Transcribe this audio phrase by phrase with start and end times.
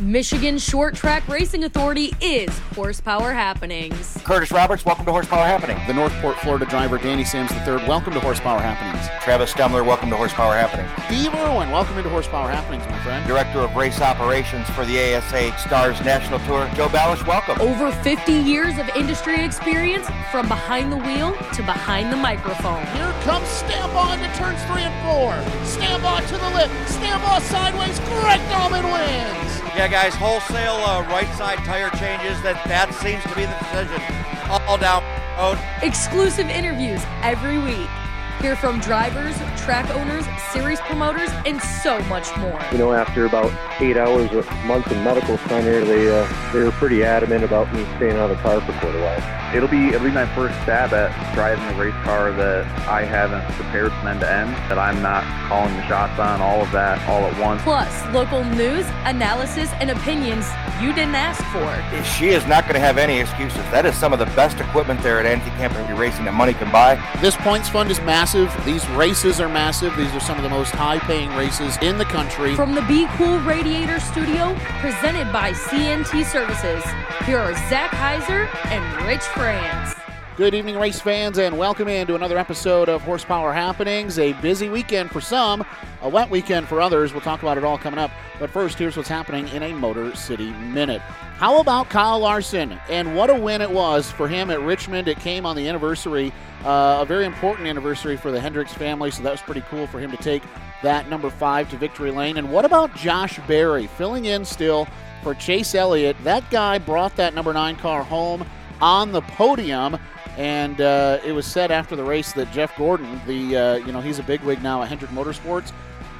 [0.00, 4.18] Michigan Short Track Racing Authority is Horsepower Happenings.
[4.24, 5.78] Curtis Roberts, welcome to Horsepower Happening.
[5.86, 9.08] The Northport, Florida driver Danny Sims III, welcome to Horsepower Happenings.
[9.24, 10.86] Travis Stemler, welcome to Horsepower Happening.
[11.06, 13.26] Steve Irwin, welcome into Horsepower Happenings, my friend.
[13.26, 17.58] Director of Race Operations for the ASA Stars National Tour, Joe Balash, welcome.
[17.60, 22.84] Over 50 years of industry experience from behind the wheel to behind the microphone.
[22.88, 25.32] Here comes Stambaugh into turns three and four.
[25.64, 26.70] Stambaugh to the lip.
[26.86, 27.98] Stambaugh sideways.
[28.00, 29.65] Greg Dolman wins.
[29.76, 32.40] Yeah, guys, wholesale uh, right side tire changes.
[32.40, 34.00] That that seems to be the decision.
[34.48, 35.04] All down
[35.36, 35.58] road.
[35.82, 37.90] Exclusive interviews every week.
[38.40, 42.60] Hear from drivers, track owners, series promoters, and so much more.
[42.70, 43.50] You know, after about
[43.80, 47.84] eight hours a month in medical center, they uh, they were pretty adamant about me
[47.96, 49.56] staying out of the car for quite a while.
[49.56, 53.42] It'll be it'll be my first stab at driving a race car that I haven't
[53.54, 54.50] prepared from end to end.
[54.68, 57.62] That I'm not calling the shots on all of that all at once.
[57.62, 60.46] Plus, local news, analysis, and opinions
[60.80, 62.04] you didn't ask for.
[62.04, 63.56] She is not going to have any excuses.
[63.70, 67.02] That is some of the best equipment there at Anti-Camping Racing that money can buy.
[67.22, 68.25] This points fund is massive.
[68.26, 69.96] These races are massive.
[69.96, 72.56] These are some of the most high-paying races in the country.
[72.56, 76.84] From the Be Cool Radiator Studio, presented by CNT Services,
[77.24, 79.94] here are Zach Heiser and Rich France.
[80.36, 84.18] Good evening, race fans, and welcome in to another episode of Horsepower Happenings.
[84.18, 85.64] A busy weekend for some,
[86.02, 87.14] a wet weekend for others.
[87.14, 88.10] We'll talk about it all coming up.
[88.38, 91.00] But first, here's what's happening in a Motor City Minute.
[91.00, 92.78] How about Kyle Larson?
[92.90, 95.08] And what a win it was for him at Richmond.
[95.08, 96.34] It came on the anniversary,
[96.66, 100.00] uh, a very important anniversary for the Hendricks family, so that was pretty cool for
[100.00, 100.42] him to take
[100.82, 102.36] that number five to victory lane.
[102.36, 104.86] And what about Josh Berry filling in still
[105.22, 106.14] for Chase Elliott?
[106.24, 108.46] That guy brought that number nine car home
[108.82, 109.96] on the podium.
[110.36, 114.00] And uh, it was said after the race that Jeff Gordon, the uh, you know
[114.00, 115.72] he's a bigwig now at Hendrick Motorsports,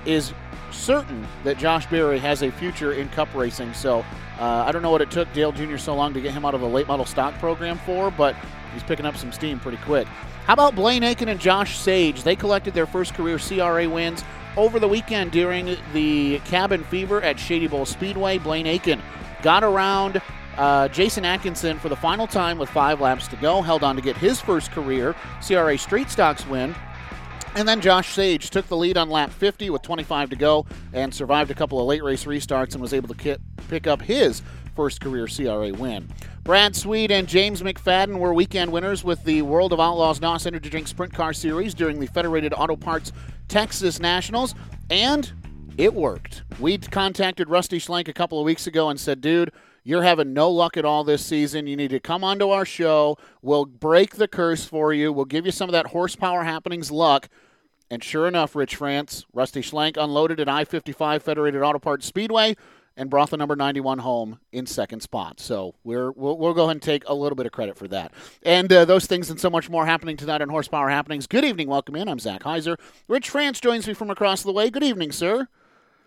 [0.06, 0.33] is
[0.72, 3.72] certain that Josh Berry has a future in Cup racing.
[3.75, 4.05] So
[4.39, 5.77] uh, I don't know what it took Dale Jr.
[5.77, 8.34] so long to get him out of the late model stock program for, but
[8.72, 10.06] he's picking up some steam pretty quick.
[10.47, 12.22] How about Blaine Aiken and Josh Sage?
[12.22, 14.22] They collected their first career CRA wins
[14.56, 18.38] over the weekend during the cabin fever at Shady Bowl Speedway.
[18.38, 19.03] Blaine Aiken
[19.43, 20.22] got around
[20.56, 24.03] uh, Jason Atkinson for the final time with five laps to go, held on to
[24.03, 25.15] get his first career
[25.47, 26.75] CRA Street Stocks win.
[27.55, 31.15] And then Josh Sage took the lead on lap 50 with 25 to go and
[31.15, 34.43] survived a couple of late race restarts and was able to ki- pick up his
[34.75, 36.06] first career CRA win.
[36.43, 40.69] Brad Sweet and James McFadden were weekend winners with the World of Outlaws NOS Energy
[40.69, 43.12] Drink Sprint Car Series during the Federated Auto Parts
[43.49, 44.55] Texas Nationals,
[44.91, 45.33] and
[45.78, 46.43] it worked.
[46.61, 49.50] We contacted Rusty Schlenk a couple of weeks ago and said, dude,
[49.86, 51.69] you're having no luck at all this season.
[51.69, 53.19] You need to come onto our show.
[53.41, 55.12] We'll break the curse for you.
[55.12, 57.28] We'll give you some of that horsepower happenings luck.
[57.88, 62.56] And sure enough, Rich France, Rusty Schlenk unloaded at I 55 Federated Auto Parts Speedway
[62.96, 65.38] and brought the number 91 home in second spot.
[65.38, 68.12] So we're, we'll, we'll go ahead and take a little bit of credit for that.
[68.42, 71.28] And uh, those things and so much more happening tonight on Horsepower Happenings.
[71.28, 71.69] Good evening.
[71.69, 72.08] Welcome in.
[72.08, 72.76] I'm Zach Heiser.
[73.06, 74.69] Rich France joins me from across the way.
[74.69, 75.46] Good evening, sir.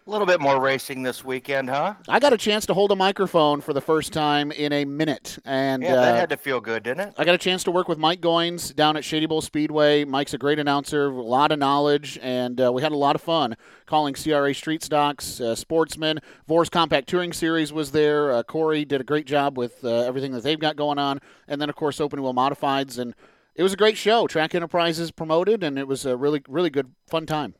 [0.10, 1.94] A little bit more racing this weekend, huh?
[2.08, 5.38] I got a chance to hold a microphone for the first time in a minute,
[5.46, 7.14] and Yeah, that uh, had to feel good, didn't it?
[7.16, 10.06] I got a chance to work with Mike Goins down at Shady Bowl Speedway.
[10.06, 13.22] Mike's a great announcer, a lot of knowledge, and uh, we had a lot of
[13.22, 13.56] fun
[13.86, 16.18] calling CRA Street Stocks, uh, Sportsman.
[16.48, 18.32] Vores Compact Touring Series was there.
[18.32, 21.62] Uh, Corey did a great job with uh, everything that they've got going on, and
[21.62, 23.14] then of course Open Wheel Modifieds, and
[23.54, 24.26] it was a great show.
[24.26, 27.54] Track Enterprises promoted, and it was a really, really good, fun time.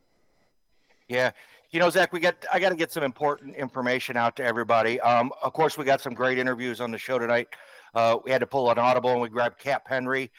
[1.06, 1.30] Yeah.
[1.72, 5.00] You know, Zach, we got I got to get some important information out to everybody.
[5.02, 7.46] Um, of course, we got some great interviews on the show tonight.
[7.94, 10.32] Uh, we had to pull an audible and we grabbed Cap Henry.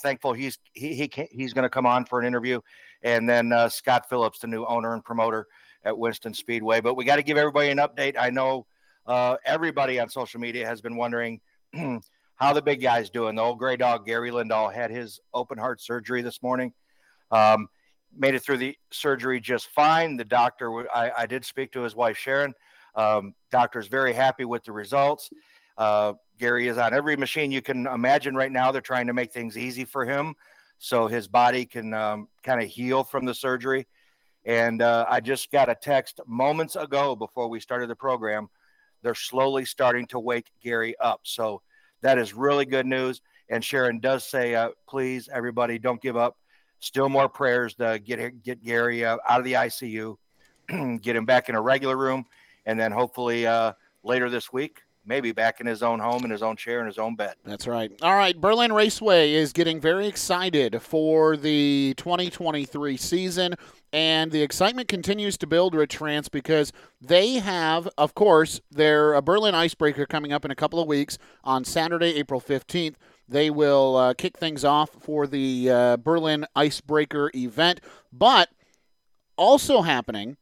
[0.00, 2.60] Thankful he's he, he can, he's going to come on for an interview,
[3.02, 5.48] and then uh, Scott Phillips, the new owner and promoter
[5.84, 6.80] at Winston Speedway.
[6.80, 8.14] But we got to give everybody an update.
[8.16, 8.66] I know
[9.06, 11.40] uh, everybody on social media has been wondering
[12.36, 13.34] how the big guy's doing.
[13.34, 16.72] The old gray dog Gary Lindahl had his open heart surgery this morning.
[17.32, 17.68] Um,
[18.16, 20.16] made it through the surgery just fine.
[20.16, 22.54] The doctor, I, I did speak to his wife Sharon.
[22.94, 25.30] Um, doctor's very happy with the results.
[25.78, 28.72] Uh, Gary is on every machine you can imagine right now.
[28.72, 30.34] They're trying to make things easy for him
[30.78, 33.86] so his body can um, kind of heal from the surgery.
[34.44, 38.48] And uh, I just got a text moments ago before we started the program.
[39.02, 41.20] They're slowly starting to wake Gary up.
[41.24, 41.60] So
[42.02, 43.20] that is really good news.
[43.50, 46.36] And Sharon does say, uh, please, everybody, don't give up
[46.80, 50.16] still more prayers to get get Gary uh, out of the ICU,
[51.00, 52.26] get him back in a regular room,
[52.66, 53.72] and then hopefully uh,
[54.02, 56.98] later this week, maybe back in his own home, in his own chair, in his
[56.98, 57.34] own bed.
[57.44, 57.92] That's right.
[58.02, 63.54] All right, Berlin Raceway is getting very excited for the 2023 season.
[63.92, 69.54] And the excitement continues to build, Rich France, because they have, of course, their Berlin
[69.54, 72.94] Icebreaker coming up in a couple of weeks on Saturday, April 15th.
[73.30, 77.80] They will uh, kick things off for the uh, Berlin Icebreaker event.
[78.12, 78.48] But
[79.36, 80.36] also happening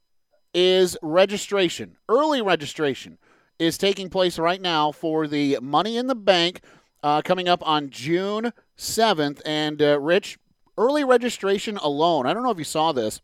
[0.54, 3.18] is registration, early registration
[3.58, 6.62] is taking place right now for the Money in the Bank
[7.02, 9.42] uh, coming up on June 7th.
[9.44, 10.38] And, uh, Rich,
[10.78, 13.20] early registration alone, I don't know if you saw this,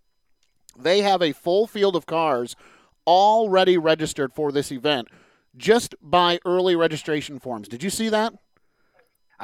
[0.77, 2.55] they have a full field of cars
[3.07, 5.09] already registered for this event
[5.57, 7.69] just by early registration forms.
[7.69, 8.35] Did you see that?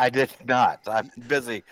[0.01, 0.81] I did not.
[0.87, 1.63] I'm busy.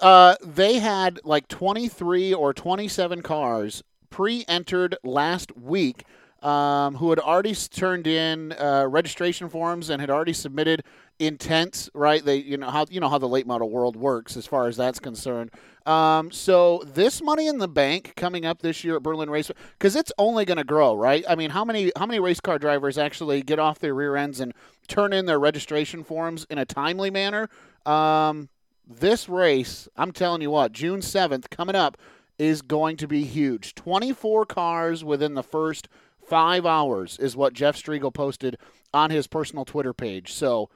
[0.00, 6.04] Uh, they had like 23 or 27 cars pre entered last week
[6.46, 10.84] um, who had already turned in uh, registration forms and had already submitted
[11.18, 11.90] intents.
[11.92, 12.24] Right?
[12.24, 14.76] They, you know how you know how the late model world works as far as
[14.76, 15.50] that's concerned.
[15.86, 19.96] Um, so this money in the bank coming up this year at Berlin Race because
[19.96, 21.24] it's only going to grow, right?
[21.28, 24.38] I mean, how many how many race car drivers actually get off their rear ends
[24.38, 24.54] and
[24.86, 27.48] turn in their registration forms in a timely manner?
[27.84, 28.50] Um,
[28.86, 31.96] this race, I'm telling you what, June 7th coming up
[32.38, 33.74] is going to be huge.
[33.74, 35.88] 24 cars within the first
[36.28, 38.58] five hours is what Jeff Striegle posted
[38.92, 40.32] on his personal Twitter page.
[40.32, 40.70] So,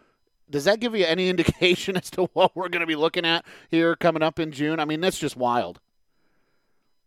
[0.48, 3.44] does that give you any indication as to what we're going to be looking at
[3.68, 4.80] here coming up in June?
[4.80, 5.80] I mean, that's just wild.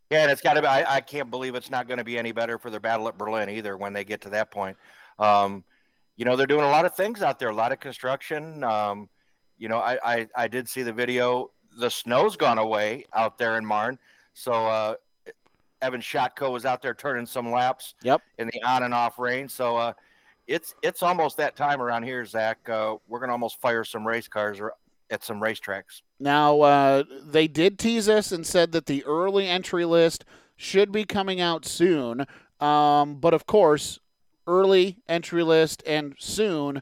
[0.10, 0.68] Yeah, and it's got to be.
[0.68, 3.18] I, I can't believe it's not going to be any better for their battle at
[3.18, 4.78] Berlin either when they get to that point.
[5.18, 5.64] Um,
[6.18, 8.64] you know, they're doing a lot of things out there, a lot of construction.
[8.64, 9.10] Um,
[9.58, 11.52] you know, I, I, I did see the video.
[11.80, 13.98] The snow's gone away out there in Marne.
[14.34, 14.96] So uh,
[15.84, 17.96] Evan Shotko was out there turning some laps.
[18.04, 18.22] Yep.
[18.40, 19.50] In the on and off rain.
[19.50, 19.94] So uh,
[20.48, 22.58] it's it's almost that time around here, Zach.
[22.68, 24.60] Uh, we're gonna almost fire some race cars
[25.10, 26.02] at some racetracks.
[26.20, 30.26] Now uh, they did tease us and said that the early entry list
[30.56, 32.26] should be coming out soon.
[32.60, 34.00] Um, but of course,
[34.48, 36.82] early entry list and soon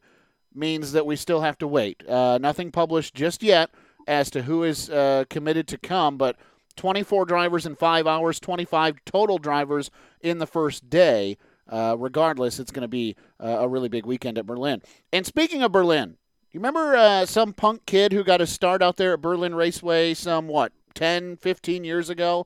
[0.54, 2.08] means that we still have to wait.
[2.08, 3.72] Uh, nothing published just yet
[4.08, 6.36] as to who is uh, committed to come, but
[6.74, 9.92] 24 drivers in five hours, 25 total drivers
[10.22, 11.38] in the first day.
[11.70, 14.82] Uh, regardless, it's going to be uh, a really big weekend at Berlin.
[15.14, 16.18] And speaking of Berlin,
[16.52, 20.14] you remember uh, some punk kid who got a start out there at Berlin Raceway
[20.14, 22.46] some, what, 10, 15 years ago?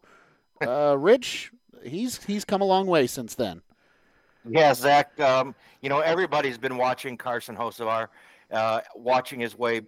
[0.65, 1.51] Uh, Rich,
[1.83, 3.61] he's he's come a long way since then.
[4.47, 5.19] Yeah, Zach.
[5.19, 8.07] Um, you know, everybody's been watching Carson Hocevar,
[8.51, 9.81] uh, watching his way,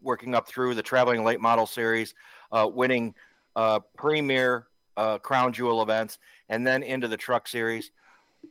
[0.00, 2.14] working up through the traveling late model series,
[2.52, 3.14] uh, winning
[3.56, 4.66] uh, premier
[4.96, 6.18] uh, crown jewel events,
[6.48, 7.90] and then into the truck series.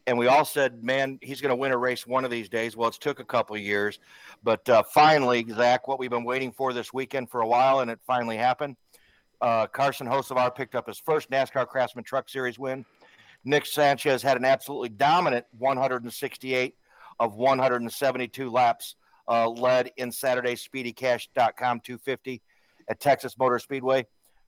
[0.07, 2.75] And we all said, man, he's going to win a race one of these days.
[2.75, 3.99] Well, it's took a couple years,
[4.43, 7.89] but uh, finally, Zach, what we've been waiting for this weekend for a while, and
[7.89, 8.75] it finally happened.
[9.39, 12.85] Uh, Carson Hocevar picked up his first NASCAR Craftsman Truck Series win.
[13.45, 16.75] Nick Sanchez had an absolutely dominant 168
[17.19, 18.95] of 172 laps,
[19.27, 22.41] uh, led in Saturday's SpeedyCash.com 250
[22.89, 24.05] at Texas Motor Speedway.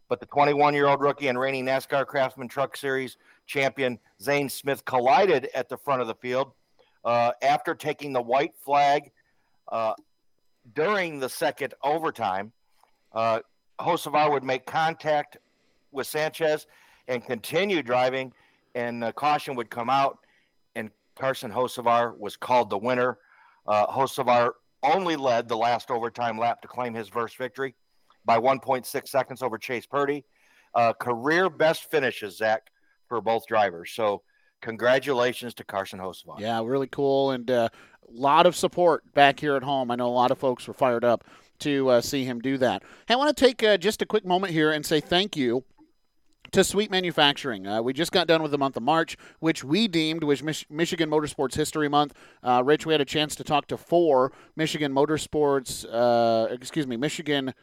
[0.09, 4.86] But the 21 year old rookie and reigning NASCAR Craftsman Truck Series champion Zane Smith
[4.86, 6.51] collided at the front of the field
[7.04, 9.12] uh, after taking the white flag
[9.71, 9.94] uh,
[10.74, 12.51] during the second overtime.
[13.13, 13.39] Uh,
[13.80, 15.38] would make contact
[15.92, 16.68] with Sanchez
[17.07, 18.33] and continue driving,
[18.75, 20.19] and uh, caution would come out,
[20.75, 23.18] and Carson Hocevar was called the winner.
[23.65, 23.86] Uh,
[24.83, 27.75] only led the last overtime lap to claim his first victory
[28.27, 30.24] by 1.6 seconds over Chase Purdy.
[30.75, 32.69] Uh, career best finishes, Zach,
[33.07, 33.91] for both drivers.
[33.93, 34.22] So,
[34.62, 36.39] congratulations to Carson Hocevar.
[36.39, 37.31] Yeah, really cool.
[37.31, 37.69] And a uh,
[38.12, 39.89] lot of support back here at home.
[39.89, 41.24] I know a lot of folks were fired up
[41.60, 42.84] to uh, see him do that.
[43.07, 45.63] Hey, I want to take uh, just a quick moment here and say thank you
[46.51, 47.67] to Sweet Manufacturing.
[47.67, 50.69] Uh, we just got done with the month of March, which we deemed was Mich-
[50.69, 52.13] Michigan Motorsports History Month.
[52.43, 56.96] Uh, Rich, we had a chance to talk to four Michigan Motorsports, uh, excuse me,
[56.96, 57.53] Michigan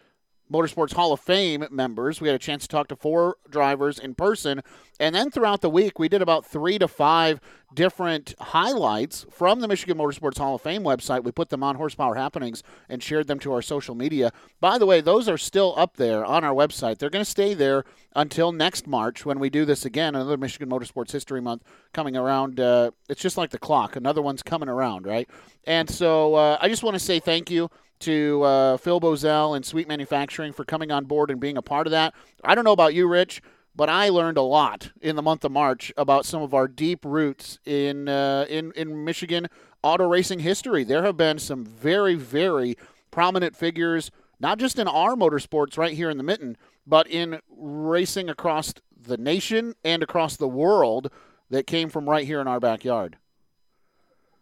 [0.52, 2.20] Motorsports Hall of Fame members.
[2.20, 4.62] We had a chance to talk to four drivers in person.
[5.00, 7.40] And then throughout the week, we did about three to five
[7.74, 11.24] different highlights from the Michigan Motorsports Hall of Fame website.
[11.24, 14.32] We put them on Horsepower Happenings and shared them to our social media.
[14.60, 16.98] By the way, those are still up there on our website.
[16.98, 17.84] They're going to stay there
[18.14, 22.60] until next March when we do this again, another Michigan Motorsports History Month coming around.
[22.60, 25.28] Uh, it's just like the clock, another one's coming around, right?
[25.64, 27.70] And so uh, I just want to say thank you
[28.04, 31.86] to uh, Phil Bozell and Sweet Manufacturing for coming on board and being a part
[31.86, 32.14] of that.
[32.44, 33.42] I don't know about you, Rich,
[33.74, 37.04] but I learned a lot in the month of March about some of our deep
[37.04, 39.48] roots in uh, in in Michigan
[39.82, 40.84] auto racing history.
[40.84, 42.76] There have been some very very
[43.10, 46.56] prominent figures, not just in our motorsports right here in the Mitten,
[46.86, 51.10] but in racing across the nation and across the world
[51.48, 53.16] that came from right here in our backyard.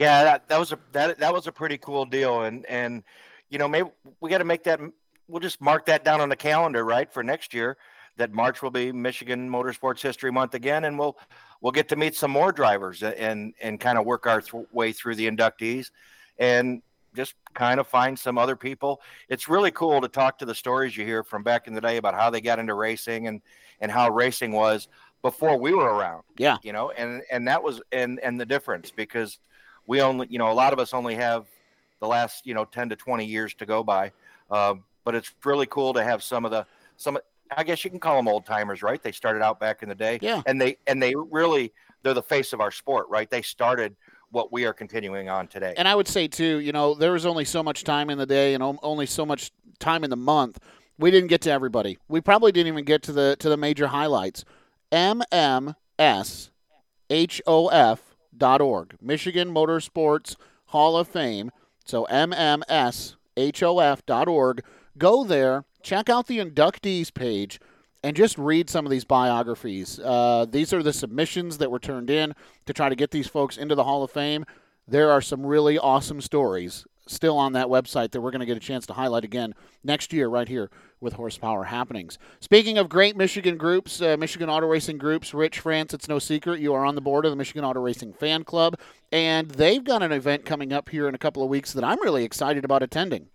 [0.00, 3.04] Yeah, that, that was a that that was a pretty cool deal, and and
[3.52, 3.90] you know maybe
[4.20, 4.80] we got to make that.
[5.28, 7.76] We'll just mark that down on the calendar, right, for next year.
[8.16, 11.16] That March will be Michigan Motorsports History Month again, and we'll
[11.60, 14.92] we'll get to meet some more drivers and and kind of work our th- way
[14.92, 15.90] through the inductees,
[16.38, 16.82] and
[17.14, 19.00] just kind of find some other people.
[19.28, 21.98] It's really cool to talk to the stories you hear from back in the day
[21.98, 23.40] about how they got into racing and
[23.80, 24.88] and how racing was
[25.22, 26.22] before we were around.
[26.36, 29.38] Yeah, you know, and and that was and and the difference because
[29.86, 31.46] we only you know a lot of us only have
[32.02, 34.12] the last you know 10 to 20 years to go by.
[34.50, 36.66] Uh, but it's really cool to have some of the
[36.96, 37.16] some
[37.56, 39.02] i guess you can call them old timers right?
[39.02, 40.18] They started out back in the day.
[40.20, 40.42] Yeah.
[40.44, 43.30] And they and they really they're the face of our sport right?
[43.30, 43.96] They started
[44.30, 45.74] what we are continuing on today.
[45.76, 48.26] And i would say too you know there was only so much time in the
[48.26, 50.58] day and only so much time in the month.
[50.98, 51.98] We didn't get to everybody.
[52.08, 54.44] We probably didn't even get to the to the major highlights.
[54.90, 56.50] Mms
[57.46, 58.02] hof
[58.60, 61.50] org, Michigan Motorsports Hall of Fame.
[61.84, 62.64] So mmshof.org.
[64.98, 67.58] Go there, check out the inductees page,
[68.02, 69.98] and just read some of these biographies.
[69.98, 72.34] Uh, these are the submissions that were turned in
[72.66, 74.44] to try to get these folks into the Hall of Fame.
[74.86, 78.56] There are some really awesome stories still on that website that we're going to get
[78.56, 79.54] a chance to highlight again
[79.84, 82.18] next year, right here with Horsepower Happenings.
[82.40, 86.60] Speaking of great Michigan groups, uh, Michigan Auto Racing groups, Rich France, it's no secret
[86.60, 88.78] you are on the board of the Michigan Auto Racing Fan Club,
[89.10, 92.00] and they've got an event coming up here in a couple of weeks that I'm
[92.00, 93.28] really excited about attending.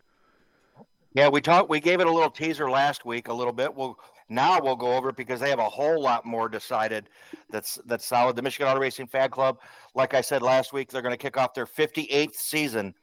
[1.13, 1.69] Yeah, we talked.
[1.69, 3.73] We gave it a little teaser last week, a little bit.
[3.73, 3.97] We'll
[4.29, 7.09] now we'll go over it because they have a whole lot more decided.
[7.49, 8.35] That's that's solid.
[8.35, 9.57] The Michigan Auto Racing Fan Club,
[9.95, 12.93] like I said last week, they're going to kick off their 58th season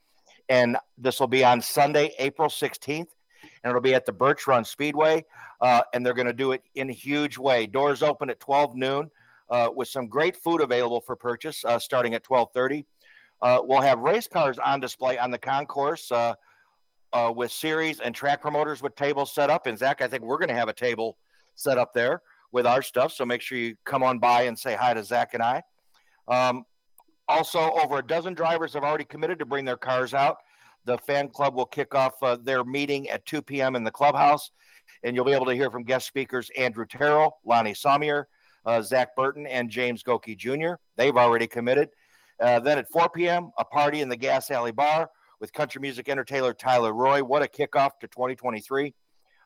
[0.49, 4.65] and this will be on Sunday, April 16th, and it'll be at the Birch Run
[4.65, 5.25] Speedway,
[5.61, 7.67] uh, and they're going to do it in a huge way.
[7.67, 9.11] Doors open at 12 noon,
[9.51, 12.85] uh, with some great food available for purchase uh, starting at 12:30.
[13.43, 16.35] Uh, we'll have race cars on display on the concourse uh,
[17.13, 19.67] uh, with series and track promoters with tables set up.
[19.67, 21.19] And Zach, I think we're going to have a table
[21.55, 22.23] set up there
[22.53, 23.13] with our stuff.
[23.13, 25.63] So make sure you come on by and say hi to Zach and I.
[26.27, 26.65] Um,
[27.29, 30.39] also, over a dozen drivers have already committed to bring their cars out.
[30.85, 33.77] The fan club will kick off uh, their meeting at 2 p.m.
[33.77, 34.51] in the clubhouse,
[35.03, 38.25] and you'll be able to hear from guest speakers Andrew Terrell, Lonnie Sommier,
[38.67, 40.75] uh, Zach Burton, and James Goki Jr.
[40.97, 41.89] They've already committed.
[42.41, 45.09] Uh, then at 4 p.m., a party in the Gas Alley Bar
[45.41, 47.23] with country music entertainer Tyler Roy.
[47.23, 48.95] What a kickoff to 2023.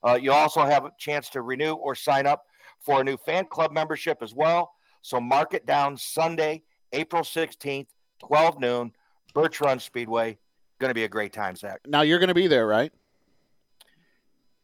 [0.06, 2.42] Uh, you'll also have a chance to renew or sign up
[2.80, 4.72] for a new fan club membership as well.
[5.02, 7.86] So mark it down Sunday, April 16th,
[8.20, 8.92] 12 noon,
[9.34, 10.38] Birch Run Speedway.
[10.78, 11.80] Going to be a great time, Zach.
[11.86, 12.92] Now you're going to be there, right?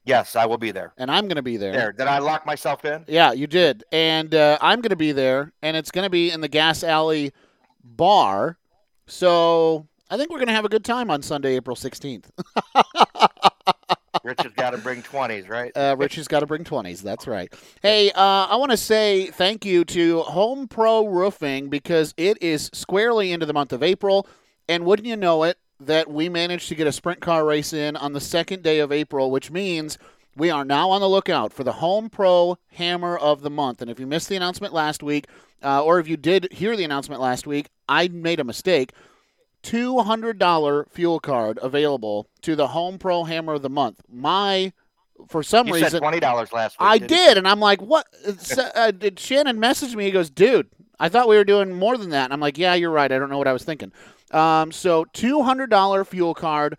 [0.04, 0.92] Yes, I will be there.
[0.98, 1.72] And I'm going to be there.
[1.72, 1.92] There.
[1.92, 3.04] Did I lock myself in?
[3.08, 3.84] Yeah, you did.
[3.90, 6.84] And uh, I'm going to be there, and it's going to be in the Gas
[6.84, 7.32] Alley
[7.82, 8.58] Bar.
[9.06, 12.26] So I think we're going to have a good time on Sunday, April 16th.
[14.24, 15.70] Rich has got to bring 20s, right?
[15.76, 17.02] Uh, Rich has got to bring 20s.
[17.02, 17.52] That's right.
[17.82, 22.70] Hey, uh, I want to say thank you to Home Pro Roofing because it is
[22.72, 24.26] squarely into the month of April.
[24.66, 27.96] And wouldn't you know it, that we managed to get a sprint car race in
[27.96, 29.98] on the second day of April, which means
[30.36, 33.82] we are now on the lookout for the Home Pro Hammer of the Month.
[33.82, 35.26] And if you missed the announcement last week,
[35.62, 38.92] uh, or if you did hear the announcement last week, I made a mistake.
[39.64, 44.02] $200 fuel card available to the Home Pro Hammer of the Month.
[44.08, 44.72] My,
[45.28, 46.86] for some you reason, said $20 last week.
[46.86, 48.06] I did, and I'm like, what?
[48.74, 50.04] uh, did Shannon message me?
[50.04, 50.68] He goes, dude,
[51.00, 52.24] I thought we were doing more than that.
[52.24, 53.10] And I'm like, yeah, you're right.
[53.10, 53.92] I don't know what I was thinking.
[54.30, 56.78] Um, so $200 fuel card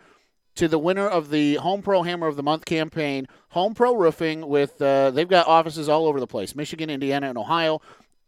[0.56, 4.48] to the winner of the Home Pro Hammer of the Month campaign, Home Pro Roofing.
[4.48, 7.82] With uh, they've got offices all over the place: Michigan, Indiana, and Ohio.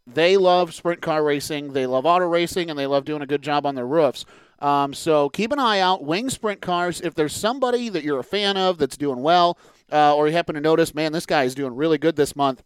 [0.06, 3.42] They love sprint car racing, they love auto racing, and they love doing a good
[3.42, 4.24] job on their roofs.
[4.60, 6.04] Um, so keep an eye out.
[6.04, 7.00] Wing Sprint Cars.
[7.00, 9.58] If there's somebody that you're a fan of that's doing well,
[9.92, 12.62] uh, or you happen to notice, man, this guy is doing really good this month,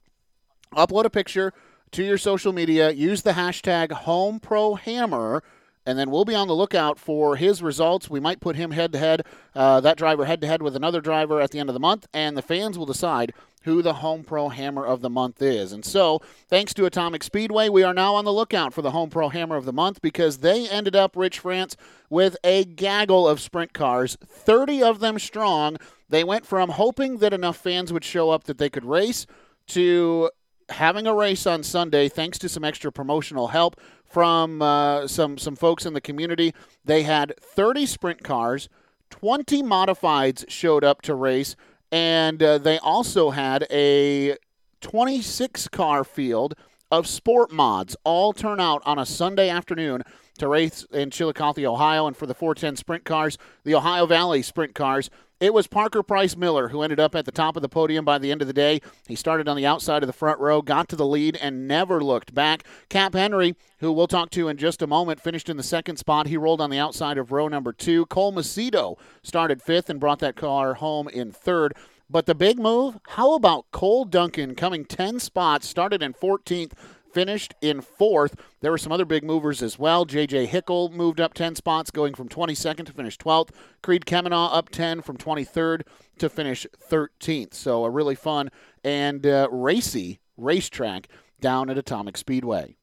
[0.75, 1.53] upload a picture
[1.93, 2.91] to your social media.
[2.91, 5.43] Use the hashtag HomeProHammer
[5.87, 8.11] and then we'll be on the lookout for his results.
[8.11, 9.23] We might put him head to head,
[9.55, 12.37] that driver head to head with another driver at the end of the month, and
[12.37, 13.33] the fans will decide
[13.65, 15.73] who the Home Pro Hammer of the Month is.
[15.73, 19.09] And so, thanks to Atomic Speedway, we are now on the lookout for the Home
[19.09, 21.77] Pro Hammer of the Month because they ended up, Rich France,
[22.11, 25.77] with a gaggle of sprint cars, 30 of them strong.
[26.09, 29.27] They went from hoping that enough fans would show up that they could race
[29.69, 30.31] to
[30.69, 33.81] having a race on Sunday thanks to some extra promotional help
[34.13, 36.55] from uh, some some folks in the community.
[36.85, 38.69] They had 30 sprint cars,
[39.11, 41.57] 20 modifieds showed up to race,
[41.91, 44.37] and uh, they also had a
[44.83, 46.55] 26 car field
[46.91, 50.03] of sport mods all turn out on a Sunday afternoon
[50.39, 52.07] to race in Chillicothe, Ohio.
[52.07, 55.09] And for the 410 sprint cars, the Ohio Valley sprint cars,
[55.43, 58.17] it was Parker Price Miller who ended up at the top of the podium by
[58.17, 58.81] the end of the day.
[59.09, 62.01] He started on the outside of the front row, got to the lead, and never
[62.01, 62.63] looked back.
[62.89, 66.29] Cap Henry, who we'll talk to in just a moment, finished in the second spot.
[66.29, 68.07] He rolled on the outside of row number two.
[68.07, 71.75] Cole Macedo started fifth and brought that car home in third.
[72.09, 76.73] But the big move, how about Cole Duncan coming 10 spots, started in 14th,
[77.13, 78.35] finished in fourth.
[78.61, 80.05] There were some other big movers as well.
[80.05, 80.47] J.J.
[80.47, 83.51] Hickel moved up 10 spots, going from 22nd to finish 12th.
[83.83, 85.83] Creed Kemenaugh up 10 from 23rd
[86.19, 87.55] to finish 13th.
[87.55, 88.51] So a really fun
[88.85, 91.09] and uh, racy racetrack
[91.41, 92.77] down at Atomic Speedway.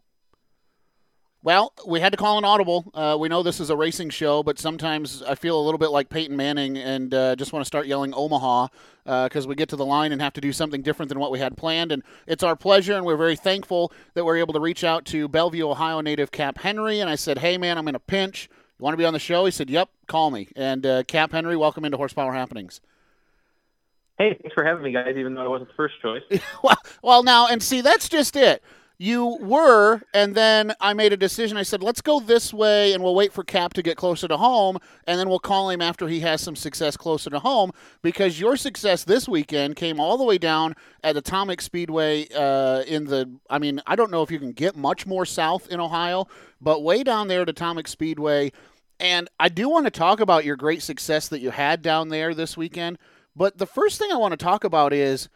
[1.41, 2.91] Well, we had to call an audible.
[2.93, 5.87] Uh, we know this is a racing show, but sometimes I feel a little bit
[5.87, 8.67] like Peyton Manning and uh, just want to start yelling Omaha
[9.05, 11.31] because uh, we get to the line and have to do something different than what
[11.31, 11.93] we had planned.
[11.93, 15.29] And it's our pleasure, and we're very thankful that we're able to reach out to
[15.29, 16.99] Bellevue, Ohio native Cap Henry.
[16.99, 18.49] And I said, hey, man, I'm in a pinch.
[18.77, 19.45] You want to be on the show?
[19.45, 20.49] He said, yep, call me.
[20.57, 22.81] And uh, Cap Henry, welcome into Horsepower Happenings.
[24.17, 26.23] Hey, thanks for having me, guys, even though I wasn't the first choice.
[26.63, 28.61] well, well, now, and see, that's just it
[29.01, 31.55] you were, and then I made a decision.
[31.55, 34.35] I said, let's go this way, and we'll wait for Cap to get closer to
[34.35, 34.77] home,
[35.07, 37.71] and then we'll call him after he has some success closer to home.
[38.01, 43.05] Because your success this weekend came all the way down at Atomic Speedway uh, in
[43.05, 43.33] the.
[43.49, 46.27] I mean, I don't know if you can get much more south in Ohio,
[46.59, 48.51] but way down there at Atomic Speedway.
[48.99, 52.33] And I do want to talk about your great success that you had down there
[52.33, 52.97] this weekend.
[53.33, 55.29] But the first thing I want to talk about is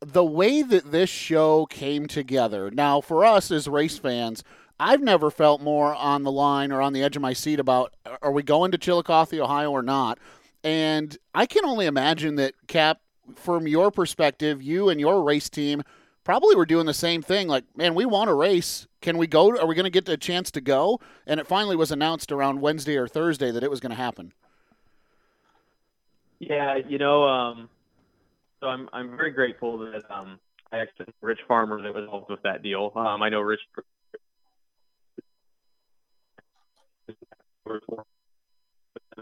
[0.00, 2.70] the way that this show came together.
[2.70, 4.44] Now, for us as race fans,
[4.78, 7.94] I've never felt more on the line or on the edge of my seat about
[8.20, 10.18] are we going to Chillicothe, Ohio, or not.
[10.62, 13.00] And I can only imagine that, Cap,
[13.36, 15.82] from your perspective, you and your race team
[16.24, 17.48] probably were doing the same thing.
[17.48, 18.86] Like, man, we want a race.
[19.00, 19.56] Can we go?
[19.56, 21.00] Are we going to get a chance to go?
[21.26, 24.32] And it finally was announced around Wednesday or Thursday that it was going to happen.
[26.38, 27.70] Yeah, you know, um,
[28.66, 30.40] so I'm I'm very grateful that um,
[30.72, 32.92] I actually Rich Farmer that was involved with that deal.
[32.96, 33.60] Um, I know Rich.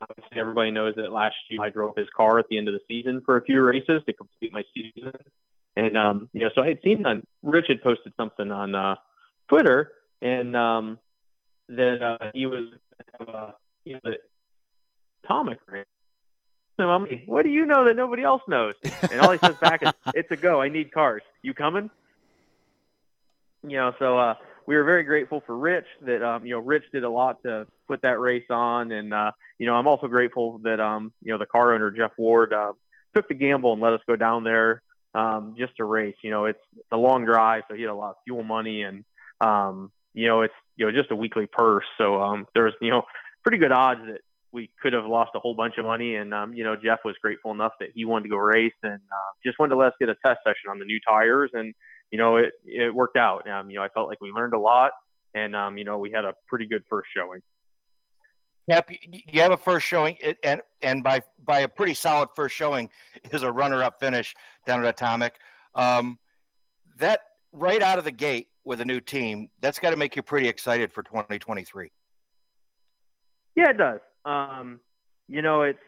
[0.01, 2.81] Obviously, everybody knows that last year I drove his car at the end of the
[2.89, 5.13] season for a few races to complete my season,
[5.77, 8.97] and um, you know, so I had seen on Rich had posted something on uh,
[9.49, 10.99] Twitter, and um,
[11.69, 12.71] that uh, he was
[13.21, 13.51] uh,
[13.85, 14.17] you know, the
[15.23, 15.85] Atomic race
[16.79, 18.75] mommy, what do you know that nobody else knows?
[19.11, 20.61] And all he says back is, it's a go.
[20.61, 21.23] I need cars.
[21.43, 21.91] You coming?
[23.63, 24.35] You know, so uh,
[24.67, 27.67] we were very grateful for Rich that, um, you know, Rich did a lot to
[27.87, 28.93] put that race on.
[28.93, 32.13] And, uh, you know, I'm also grateful that, um, you know, the car owner, Jeff
[32.19, 32.73] Ward, uh,
[33.15, 34.83] took the gamble and let us go down there
[35.15, 36.17] um, just to race.
[36.23, 38.83] You know, it's, it's a long drive, so he had a lot of fuel money
[38.83, 39.05] and,
[39.41, 41.85] um, you know, it's, you know, just a weekly purse.
[41.99, 43.03] So um, there's, you know,
[43.43, 44.21] pretty good odds that
[44.55, 46.15] we could have lost a whole bunch of money.
[46.15, 48.95] And, um, you know, Jeff was grateful enough that he wanted to go race and
[48.95, 51.51] uh, just wanted to let us get a test session on the new tires.
[51.53, 51.75] And,
[52.11, 53.51] you know, it, it worked out.
[53.51, 54.93] Um, you know, I felt like we learned a lot
[55.35, 57.41] and, um, you know, we had a pretty good first showing.
[58.69, 58.91] Yep,
[59.29, 62.89] you have a first showing, and and by by a pretty solid first showing
[63.31, 64.35] is a runner-up finish
[64.67, 65.35] down at Atomic.
[65.75, 66.19] Um,
[66.97, 67.21] that
[67.53, 70.49] right out of the gate with a new team, that's got to make you pretty
[70.49, 71.91] excited for 2023.
[73.55, 74.01] Yeah, it does.
[74.25, 74.81] Um,
[75.29, 75.79] you know, it's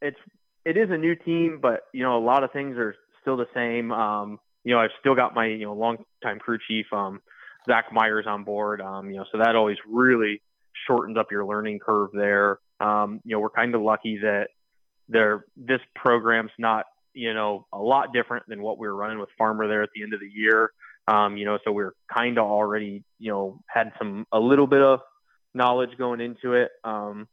[0.00, 0.18] it's
[0.64, 3.48] it is a new team, but you know, a lot of things are still the
[3.54, 3.92] same.
[3.92, 7.20] Um, you know, I've still got my you know longtime crew chief, um,
[7.66, 8.80] Zach Myers, on board.
[8.80, 10.42] Um, you know, so that always really
[10.86, 12.58] shortens up your learning curve there.
[12.80, 14.48] Um, you know, we're kind of lucky that
[15.08, 19.28] there this program's not you know a lot different than what we were running with
[19.36, 20.72] Farmer there at the end of the year.
[21.06, 24.82] Um, you know, so we're kind of already you know had some a little bit
[24.82, 25.00] of
[25.54, 26.70] knowledge going into it.
[26.82, 27.28] Um,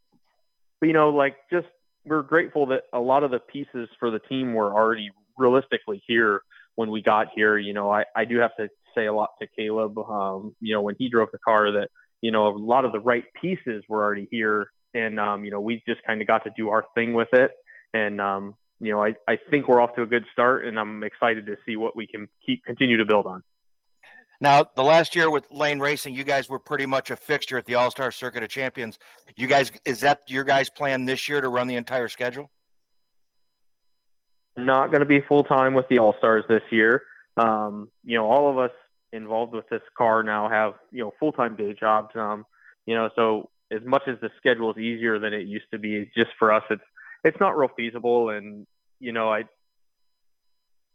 [0.82, 1.68] but you know, like just
[2.04, 6.42] we're grateful that a lot of the pieces for the team were already realistically here
[6.74, 7.56] when we got here.
[7.56, 9.96] You know, I, I do have to say a lot to Caleb.
[9.96, 11.90] Um, you know, when he drove the car, that
[12.20, 15.60] you know a lot of the right pieces were already here, and um, you know
[15.60, 17.52] we just kind of got to do our thing with it.
[17.94, 21.04] And um, you know, I, I think we're off to a good start, and I'm
[21.04, 23.44] excited to see what we can keep continue to build on.
[24.42, 27.64] Now, the last year with Lane Racing, you guys were pretty much a fixture at
[27.64, 28.98] the All Star Circuit of Champions.
[29.36, 32.50] You guys, is that your guys' plan this year to run the entire schedule?
[34.56, 37.04] Not going to be full time with the All Stars this year.
[37.36, 38.72] Um, you know, all of us
[39.12, 42.08] involved with this car now have you know full time day jobs.
[42.16, 42.44] Um,
[42.84, 46.10] you know, so as much as the schedule is easier than it used to be,
[46.16, 46.82] just for us, it's
[47.22, 48.30] it's not real feasible.
[48.30, 48.66] And
[48.98, 49.44] you know, I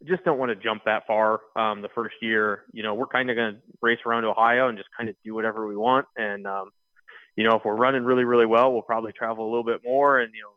[0.06, 2.64] just don't want to jump that far um, the first year.
[2.72, 5.34] You know, we're kind of going to race around Ohio and just kind of do
[5.34, 6.06] whatever we want.
[6.16, 6.72] And um,
[7.36, 10.20] you know, if we're running really really well, we'll probably travel a little bit more.
[10.20, 10.50] And you know,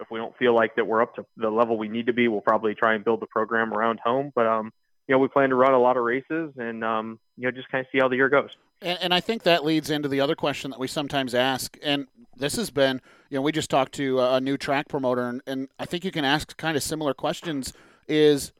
[0.00, 2.28] if we don't feel like that we're up to the level we need to be,
[2.28, 4.32] we'll probably try and build the program around home.
[4.34, 4.72] But um,
[5.06, 7.70] you know, we plan to run a lot of races and um, you know, just
[7.70, 8.50] kind of see how the year goes.
[8.80, 12.06] And, and, I think that leads into the other question that we sometimes ask, and
[12.36, 15.68] this has been, you know, we just talked to a new track promoter, and, and
[15.80, 17.72] I think you can ask kind of similar questions.
[18.06, 18.52] Is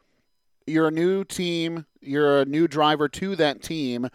[0.69, 4.09] you're a new team, you're a new driver to that team.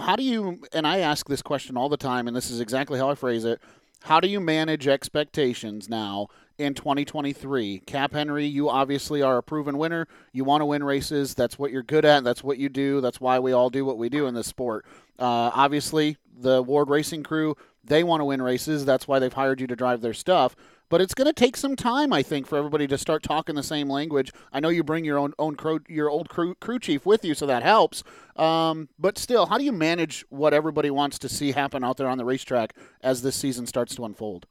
[0.00, 0.62] How do you?
[0.72, 3.44] And I ask this question all the time, and this is exactly how I phrase
[3.44, 3.60] it.
[4.04, 7.80] How do you manage expectations now in 2023?
[7.80, 10.08] Cap Henry, you obviously are a proven winner.
[10.32, 11.34] You want to win races.
[11.34, 12.24] That's what you're good at.
[12.24, 13.00] That's what you do.
[13.00, 14.86] That's why we all do what we do in this sport.
[15.18, 18.86] Uh, obviously, the Ward Racing crew, they want to win races.
[18.86, 20.56] That's why they've hired you to drive their stuff.
[20.90, 23.62] But it's going to take some time, I think, for everybody to start talking the
[23.62, 24.32] same language.
[24.52, 27.32] I know you bring your own own crew, your old crew, crew chief with you,
[27.32, 28.02] so that helps.
[28.36, 32.08] Um, but still, how do you manage what everybody wants to see happen out there
[32.08, 34.46] on the racetrack as this season starts to unfold?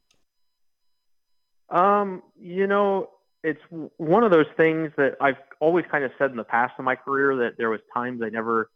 [1.69, 3.10] Um, you know,
[3.43, 3.62] it's
[3.97, 6.95] one of those things that I've always kind of said in the past in my
[6.95, 8.69] career that there was times I never,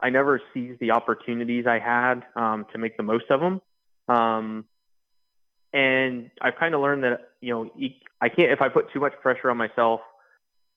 [0.00, 3.60] I never seized the opportunities I had um, to make the most of them.
[4.08, 4.64] Um,
[5.76, 7.70] and I've kind of learned that, you know,
[8.22, 10.00] I can't, if I put too much pressure on myself,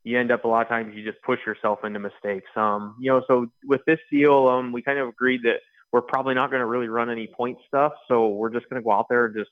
[0.03, 2.49] you end up a lot of times you just push yourself into mistakes.
[2.57, 5.59] Um, you know, so with this deal, um, we kind of agreed that
[5.93, 7.93] we're probably not going to really run any point stuff.
[8.09, 9.51] So we're just going to go out there and just,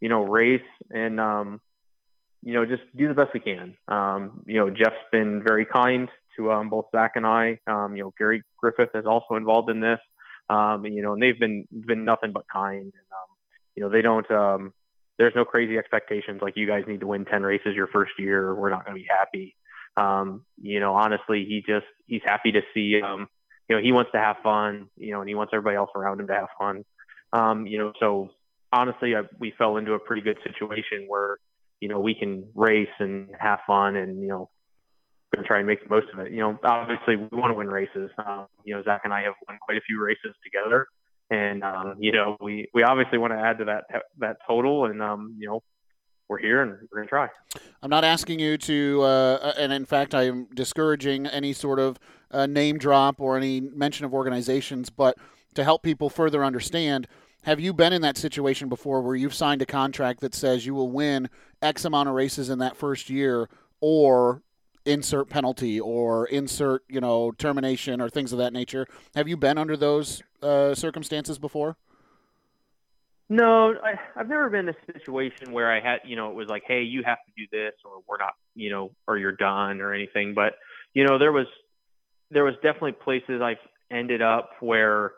[0.00, 1.60] you know, race and, um,
[2.42, 3.76] you know, just do the best we can.
[3.86, 7.60] Um, you know, Jeff's been very kind to um, both Zach and I.
[7.68, 10.00] Um, you know, Gary Griffith is also involved in this.
[10.50, 12.82] Um, you know, and they've been been nothing but kind.
[12.82, 13.30] And, um,
[13.76, 14.28] you know, they don't.
[14.30, 14.72] Um,
[15.18, 18.54] there's no crazy expectations like you guys need to win 10 races your first year.
[18.54, 19.56] We're not going to be happy.
[19.96, 23.28] Um, you know, honestly, he just, he's happy to see, um,
[23.68, 26.20] you know, he wants to have fun, you know, and he wants everybody else around
[26.20, 26.84] him to have fun.
[27.32, 28.30] Um, you know, so
[28.72, 31.38] honestly, I, we fell into a pretty good situation where,
[31.80, 34.50] you know, we can race and have fun and, you know,
[35.34, 36.30] going to try and make the most of it.
[36.30, 38.10] You know, obviously we want to win races.
[38.24, 40.86] Um, you know, Zach and I have won quite a few races together
[41.30, 43.84] and um, you know we we obviously want to add to that
[44.18, 45.62] that total, and um, you know
[46.28, 47.28] we're here and we're gonna try.
[47.82, 51.98] I'm not asking you to, uh, and in fact, I am discouraging any sort of
[52.30, 55.16] uh, name drop or any mention of organizations, but
[55.54, 57.08] to help people further understand.
[57.44, 60.74] Have you been in that situation before where you've signed a contract that says you
[60.74, 61.30] will win
[61.62, 63.48] X amount of races in that first year,
[63.80, 64.42] or
[64.84, 69.58] insert penalty or insert you know termination or things of that nature have you been
[69.58, 71.76] under those uh, circumstances before?
[73.30, 76.48] No I, i've never been in a situation where i had you know it was
[76.48, 79.82] like hey you have to do this or we're not you know or you're done
[79.82, 80.32] or anything.
[80.32, 80.54] But
[80.94, 81.46] you know there was
[82.30, 83.58] there was definitely places i've
[83.90, 85.12] ended up where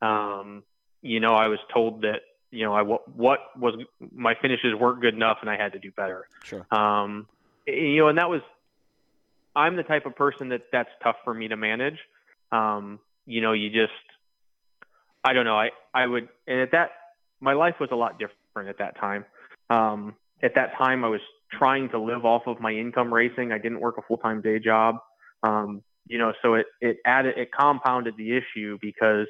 [0.00, 0.62] um
[1.02, 3.74] you know i was told that you know i what, what was
[4.10, 6.26] my finishes weren't good enough and i had to do better.
[6.44, 6.66] Sure.
[6.70, 7.26] Um
[7.66, 8.40] you know and that was
[9.54, 11.98] I'm the type of person that that's tough for me to manage.
[12.50, 13.92] Um, you know, you just,
[15.24, 15.56] I don't know.
[15.56, 16.90] I, I would, and at that,
[17.40, 19.24] my life was a lot different at that time.
[19.70, 23.52] Um, at that time, I was trying to live off of my income racing.
[23.52, 24.96] I didn't work a full time day job.
[25.42, 29.26] Um, you know, so it, it added, it compounded the issue because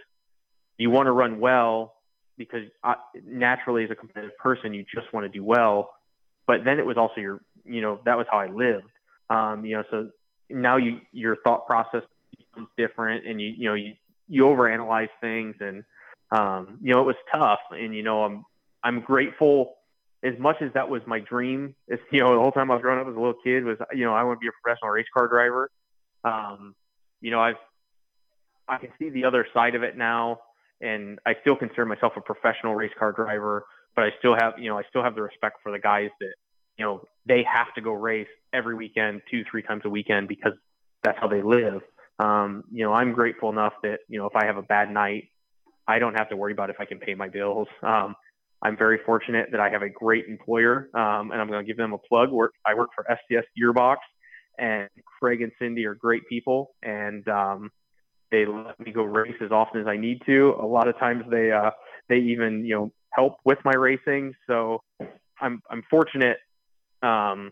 [0.78, 1.94] you want to run well
[2.38, 5.90] because I, naturally as a competitive person, you just want to do well.
[6.46, 8.88] But then it was also your, you know, that was how I lived.
[9.31, 10.11] Um, you know, so
[10.50, 12.02] now you your thought process
[12.37, 13.94] becomes different, and you you know you
[14.28, 15.85] you overanalyze things, and
[16.30, 18.44] um, you know it was tough, and you know I'm
[18.82, 19.74] I'm grateful
[20.24, 21.74] as much as that was my dream.
[21.88, 23.78] It's you know the whole time I was growing up as a little kid was
[23.94, 25.70] you know I want to be a professional race car driver.
[26.24, 26.74] Um,
[27.20, 27.56] you know I've
[28.68, 30.38] I can see the other side of it now,
[30.80, 33.64] and I still consider myself a professional race car driver.
[33.94, 36.32] But I still have, you know, I still have the respect for the guys that
[36.78, 40.52] you know, they have to go race every weekend, two, three times a weekend because
[41.02, 41.82] that's how they live.
[42.18, 45.29] Um, you know, I'm grateful enough that, you know, if I have a bad night,
[45.88, 47.68] I don't have to worry about if I can pay my bills.
[47.83, 48.14] Um,
[48.62, 51.77] I'm very fortunate that I have a great employer, um, and I'm going to give
[51.77, 52.31] them a plug.
[52.31, 53.96] Work, I work for STS Gearbox,
[54.59, 57.70] and Craig and Cindy are great people, and um,
[58.31, 60.55] they let me go race as often as I need to.
[60.61, 61.70] A lot of times they uh,
[62.09, 64.83] they even you know help with my racing, so
[65.40, 66.37] I'm I'm fortunate
[67.03, 67.51] um,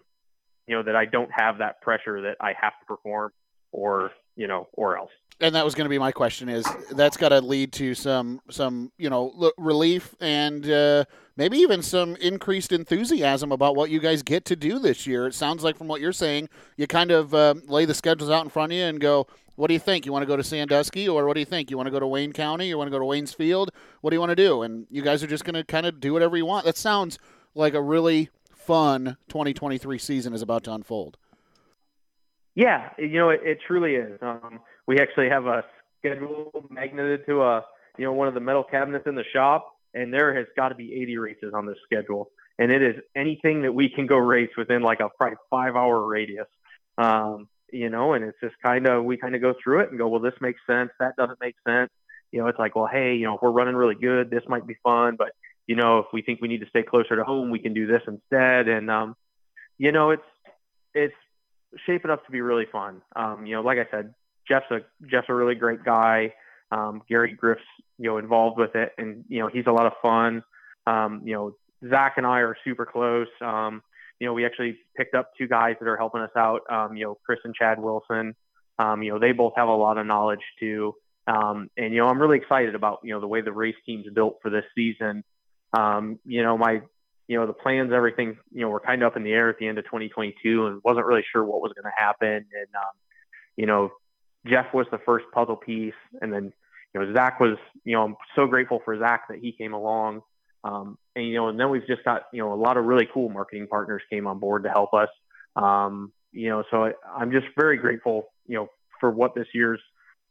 [0.67, 3.33] you know, that I don't have that pressure that I have to perform
[3.73, 5.11] or, you know, or else.
[5.41, 8.41] and that was going to be my question is that's got to lead to some
[8.51, 11.05] some you know relief and uh,
[11.37, 15.27] maybe even some increased enthusiasm about what you guys get to do this year.
[15.27, 18.45] It sounds like from what you're saying you kind of uh, lay the schedules out
[18.45, 20.07] in front of you and go what do you think?
[20.07, 21.71] You want to go to sandusky or what do you think?
[21.71, 22.69] You want to go to wayne county?
[22.69, 23.69] You want to go to waynesfield?
[24.01, 24.63] What do you want to do?
[24.63, 26.65] And you guys are just going to kind of do whatever you want.
[26.65, 27.19] That sounds
[27.55, 31.19] like a really fun 2023 season is about to unfold
[32.55, 34.19] yeah, you know, it, it truly is.
[34.23, 35.65] Um, we actually have a
[35.99, 37.65] schedule magneted to a,
[37.99, 40.75] you know, one of the metal cabinets in the shop, and there has got to
[40.75, 44.51] be 80 races on this schedule, and it is anything that we can go race
[44.57, 46.47] within like a five hour radius.
[46.99, 49.99] Um, you know, and it's just kind of we kind of go through it and
[49.99, 51.91] go, well, this makes sense, that doesn't make sense.
[52.33, 54.67] You know, it's like, well, hey, you know, if we're running really good, this might
[54.67, 55.31] be fun, but
[55.67, 57.87] you know, if we think we need to stay closer to home, we can do
[57.87, 58.69] this instead.
[58.69, 59.15] And um,
[59.79, 60.23] you know, it's
[60.95, 61.15] it's
[61.87, 63.03] shaping up to be really fun.
[63.17, 64.15] Um, you know, like I said,
[64.49, 66.35] Jeff's a Jeff's a really great guy.
[66.73, 67.63] Um, Gary Griff's
[67.99, 70.43] you know involved with it, and you know he's a lot of fun.
[70.87, 71.53] Um, you know,
[71.89, 73.29] Zach and I are super close.
[73.41, 73.83] Um,
[74.19, 76.61] you know, we actually picked up two guys that are helping us out.
[76.71, 78.35] Um, you know, Chris and Chad Wilson.
[78.79, 80.95] Um, you know, they both have a lot of knowledge too.
[81.27, 84.07] Um, and you know, I'm really excited about you know the way the race team's
[84.15, 85.25] built for this season.
[85.73, 86.83] Um, you know, my
[87.31, 89.57] you know, the plans, everything, you know, were kind of up in the air at
[89.61, 92.27] the end of 2022 and wasn't really sure what was going to happen.
[92.29, 92.91] And, um,
[93.55, 93.91] you know,
[94.49, 95.95] Jeff was the first puzzle piece.
[96.21, 96.53] And then,
[96.93, 100.23] you know, Zach was, you know, I'm so grateful for Zach that he came along.
[100.65, 103.07] Um, and, you know, and then we've just got, you know, a lot of really
[103.15, 105.09] cool marketing partners came on board to help us.
[105.55, 108.67] Um, you know, so I, I'm just very grateful, you know,
[108.99, 109.81] for what this year's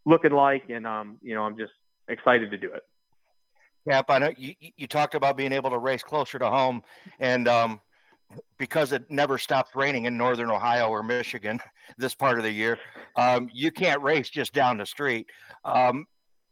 [0.05, 0.63] looking like.
[0.67, 1.71] And, um, you know, I'm just
[2.09, 2.83] excited to do it.
[3.85, 6.83] Yeah, I know you, you talked about being able to race closer to home,
[7.19, 7.81] and um,
[8.57, 11.59] because it never stops raining in northern Ohio or Michigan
[11.97, 12.77] this part of the year,
[13.15, 15.27] um, you can't race just down the street.
[15.65, 16.05] Um,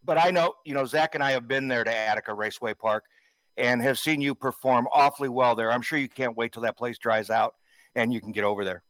[0.03, 3.03] but I know, you know, Zach and I have been there to Attica Raceway Park
[3.57, 5.71] and have seen you perform awfully well there.
[5.71, 7.55] I'm sure you can't wait till that place dries out
[7.95, 8.83] and you can get over there.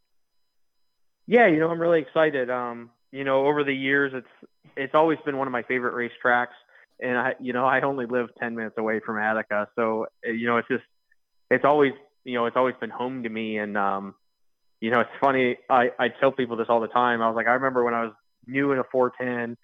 [1.26, 2.50] Yeah, you know, I'm really excited.
[2.50, 6.56] Um, you know, over the years, it's it's always been one of my favorite racetracks
[7.00, 9.68] and I, you know, I only live 10 minutes away from Attica.
[9.76, 10.84] So, eh, you know, it's just,
[11.50, 13.58] it's always, you know, it's always been home to me.
[13.58, 14.16] And, um,
[14.82, 15.58] you know, it's funny.
[15.70, 17.22] I, I tell people this all the time.
[17.22, 18.14] I was like, I remember when I was
[18.46, 19.58] new in a 410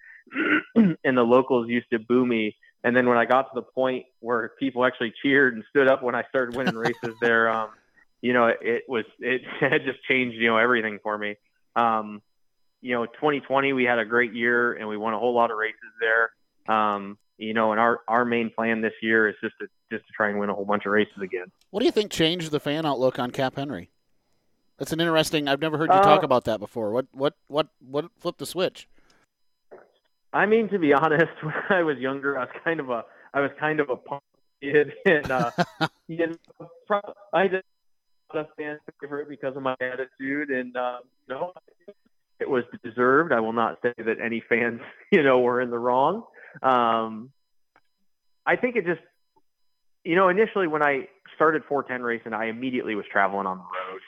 [1.04, 2.56] and the locals used to boo me.
[2.82, 6.02] And then when I got to the point where people actually cheered and stood up
[6.02, 7.70] when I started winning races there, um,
[8.20, 11.36] you know, it, it was, it had just changed, you know, everything for me.
[11.74, 12.22] Um,
[12.80, 15.56] you know, 2020, we had a great year and we won a whole lot of
[15.56, 16.30] races there.
[16.74, 20.12] Um, you know, and our our main plan this year is just to just to
[20.12, 21.46] try and win a whole bunch of races again.
[21.70, 23.90] What do you think changed the fan outlook on Cap Henry?
[24.78, 25.48] That's an interesting.
[25.48, 26.90] I've never heard you uh, talk about that before.
[26.92, 28.88] What what what what flipped the switch?
[30.32, 33.40] I mean, to be honest, when I was younger, I was kind of a I
[33.40, 34.22] was kind of a punk
[34.60, 35.50] kid, and uh,
[36.08, 37.00] you know,
[37.32, 37.64] I just
[38.34, 41.52] a fan favorite because of my attitude, and uh, you know,
[42.40, 43.32] it was deserved.
[43.32, 44.80] I will not say that any fans,
[45.12, 46.24] you know, were in the wrong.
[46.62, 47.30] Um,
[48.46, 49.00] I think it just,
[50.04, 54.00] you know, initially when I started 410 racing, I immediately was traveling on the road.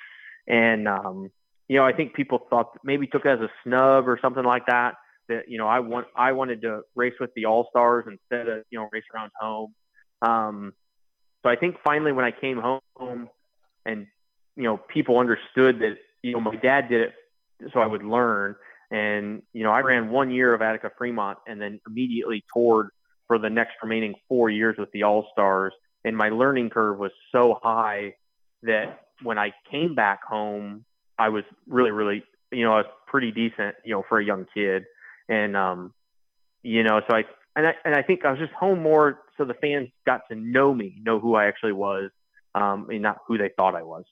[0.47, 1.31] And, um,
[1.69, 4.67] you know, I think people thought maybe took it as a snub or something like
[4.67, 4.95] that.
[5.29, 8.63] That you know, I want I wanted to race with the All Stars instead of
[8.71, 9.75] you know race around home.
[10.23, 10.73] Um,
[11.43, 13.29] so I think finally when I came home
[13.85, 14.07] and
[14.55, 17.15] you know people understood that you know my dad did it
[17.73, 18.55] so I would learn
[18.91, 22.91] and, you know, I ran one year of Attica Fremont and then immediately toured
[23.27, 25.73] for the next remaining four years with the All Stars.
[26.05, 28.15] And my learning curve was so high
[28.63, 30.85] that when I came back home,
[31.19, 32.23] I was really, really,
[32.53, 34.85] you know, I was pretty decent, you know, for a young kid.
[35.29, 35.93] And, um,
[36.63, 37.25] you know, so I,
[37.57, 40.37] and I, and I think I was just home more so the fans got to
[40.37, 42.11] know me, know who I actually was,
[42.55, 44.05] um, and not who they thought I was.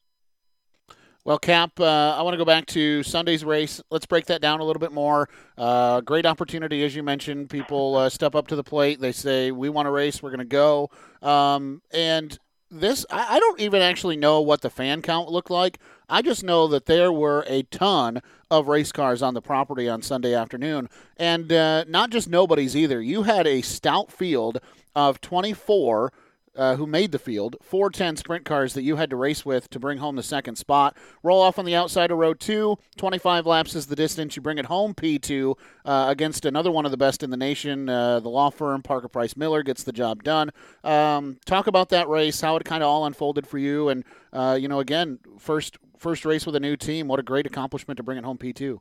[1.26, 3.80] Well, Cap, uh, I want to go back to Sunday's race.
[3.88, 5.30] Let's break that down a little bit more.
[5.56, 7.48] Uh, great opportunity, as you mentioned.
[7.48, 9.00] People uh, step up to the plate.
[9.00, 10.22] They say, "We want to race.
[10.22, 10.90] We're going to go."
[11.22, 12.38] Um, and
[12.70, 15.78] this, I, I, don't even actually know what the fan count looked like.
[16.10, 20.02] I just know that there were a ton of race cars on the property on
[20.02, 23.00] Sunday afternoon, and uh, not just nobodies either.
[23.00, 24.58] You had a stout field
[24.94, 26.12] of 24
[26.56, 29.78] uh, who made the field, 410 sprint cars that you had to race with to
[29.78, 30.96] bring home the second spot.
[31.22, 32.78] Roll off on the outside of row two.
[32.96, 34.36] 25 laps is the distance.
[34.36, 37.88] You bring it home P2 uh, against another one of the best in the nation,
[37.88, 40.50] uh, the law firm Parker Price Miller gets the job done.
[40.82, 44.56] Um, talk about that race, how it kind of all unfolded for you, and uh,
[44.60, 47.08] you know, again, first first race with a new team.
[47.08, 48.78] What a great accomplishment to bring it home P2.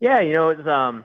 [0.00, 1.04] Yeah, you know, it's um,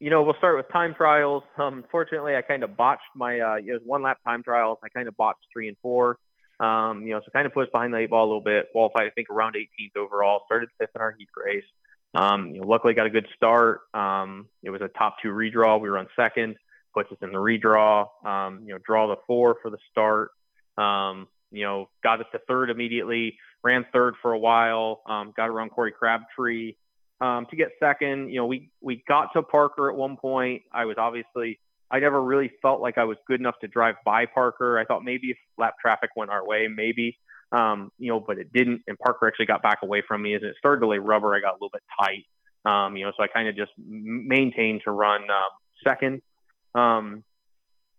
[0.00, 1.42] you know, we'll start with time trials.
[1.56, 4.78] Um, fortunately, I kind of botched my, uh, it was one lap time trials.
[4.84, 6.18] I kind of botched three and four.
[6.60, 8.68] Um, you know, so kind of us behind the eight ball a little bit.
[8.72, 10.42] Qualified, I think, around 18th overall.
[10.46, 11.64] Started fifth in our heat race.
[12.14, 13.80] Um, you know, luckily got a good start.
[13.92, 15.80] Um, it was a top two redraw.
[15.80, 16.56] We were on second,
[16.94, 18.06] puts us in the redraw.
[18.24, 20.30] Um, you know, draw the four for the start.
[20.76, 23.36] Um, you know, got us to third immediately.
[23.62, 25.02] Ran third for a while.
[25.06, 26.74] Um, got around Corey Crabtree
[27.20, 28.30] um, to get second.
[28.30, 30.62] You know, we we got to Parker at one point.
[30.72, 31.58] I was obviously
[31.90, 34.78] I never really felt like I was good enough to drive by Parker.
[34.78, 37.16] I thought maybe if lap traffic went our way, maybe,
[37.52, 38.82] um, you know, but it didn't.
[38.86, 41.34] And Parker actually got back away from me as it started to lay rubber.
[41.34, 42.24] I got a little bit tight,
[42.70, 45.50] um, you know, so I kind of just maintained to run um,
[45.86, 46.20] second.
[46.74, 47.24] Um,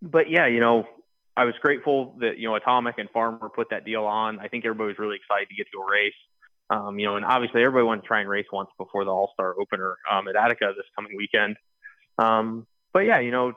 [0.01, 0.87] but yeah, you know,
[1.35, 4.39] I was grateful that you know Atomic and Farmer put that deal on.
[4.39, 6.13] I think everybody was really excited to get to a race.
[6.69, 9.31] Um, you know, and obviously everybody wants to try and race once before the All
[9.33, 11.57] Star opener um, at Attica this coming weekend.
[12.19, 13.53] Um, but yeah, you know,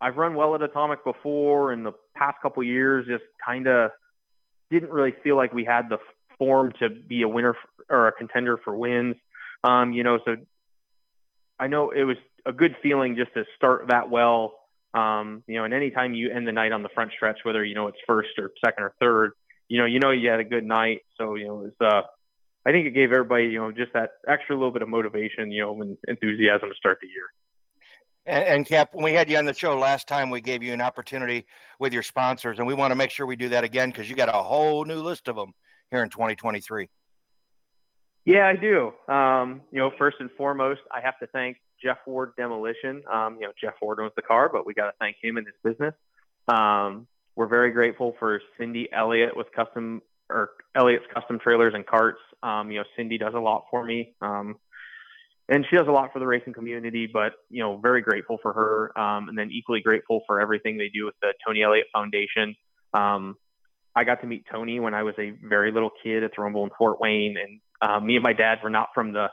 [0.00, 3.06] I've run well at Atomic before in the past couple years.
[3.06, 3.90] Just kind of
[4.70, 5.98] didn't really feel like we had the
[6.38, 7.56] form to be a winner
[7.88, 9.16] or a contender for wins.
[9.62, 10.36] Um, you know, so
[11.58, 14.54] I know it was a good feeling just to start that well.
[14.94, 17.74] Um, you know, and anytime you end the night on the front stretch, whether you
[17.74, 19.32] know it's first or second or third,
[19.68, 21.02] you know, you know you had a good night.
[21.18, 21.92] So you know, it was.
[21.92, 22.02] Uh,
[22.66, 25.62] I think it gave everybody, you know, just that extra little bit of motivation, you
[25.62, 27.26] know, and enthusiasm to start the year.
[28.26, 30.72] And, and, Cap, when we had you on the show last time, we gave you
[30.72, 31.46] an opportunity
[31.78, 34.16] with your sponsors, and we want to make sure we do that again because you
[34.16, 35.52] got a whole new list of them
[35.92, 36.88] here in 2023.
[38.24, 38.92] Yeah, I do.
[39.12, 43.04] Um, you know, first and foremost, I have to thank Jeff Ward Demolition.
[43.12, 45.46] Um, you know, Jeff Ward owns the car, but we got to thank him and
[45.46, 45.94] his business.
[46.48, 52.20] Um, we're very grateful for Cindy Elliott with custom or Elliott's custom trailers and carts.
[52.42, 54.14] Um, you know, Cindy does a lot for me.
[54.20, 54.56] Um,
[55.48, 58.52] and she does a lot for the racing community, but you know, very grateful for
[58.52, 58.98] her.
[58.98, 62.56] Um, and then equally grateful for everything they do with the Tony Elliott Foundation.
[62.92, 63.36] Um,
[63.94, 66.64] I got to meet Tony when I was a very little kid at the Rumble
[66.64, 69.28] in Fort Wayne, and uh, me and my dad were not from the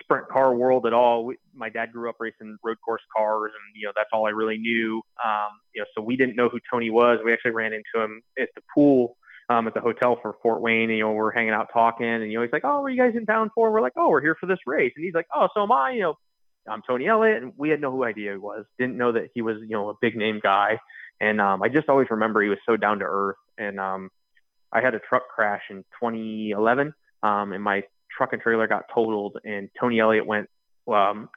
[0.00, 1.26] sprint car world at all.
[1.26, 4.30] We, my dad grew up racing road course cars, and you know that's all I
[4.30, 5.02] really knew.
[5.24, 7.18] Um, you know, so we didn't know who Tony was.
[7.24, 9.16] We actually ran into him at the pool
[9.48, 10.90] um, at the hotel for Fort Wayne.
[10.90, 13.00] And, you know, we're hanging out talking, and you know, he's like, "Oh, are you
[13.00, 15.26] guys in town for?" We're like, "Oh, we're here for this race," and he's like,
[15.34, 16.14] "Oh, so am I." You know,
[16.68, 18.64] I'm Tony Elliott, and we had no idea he was.
[18.78, 20.78] Didn't know that he was, you know, a big name guy.
[21.20, 23.36] And um, I just always remember he was so down to earth.
[23.56, 24.10] And um,
[24.72, 27.82] I had a truck crash in 2011, um, and my
[28.16, 30.48] truck and trailer got totaled, and Tony Elliott went
[30.86, 31.28] um,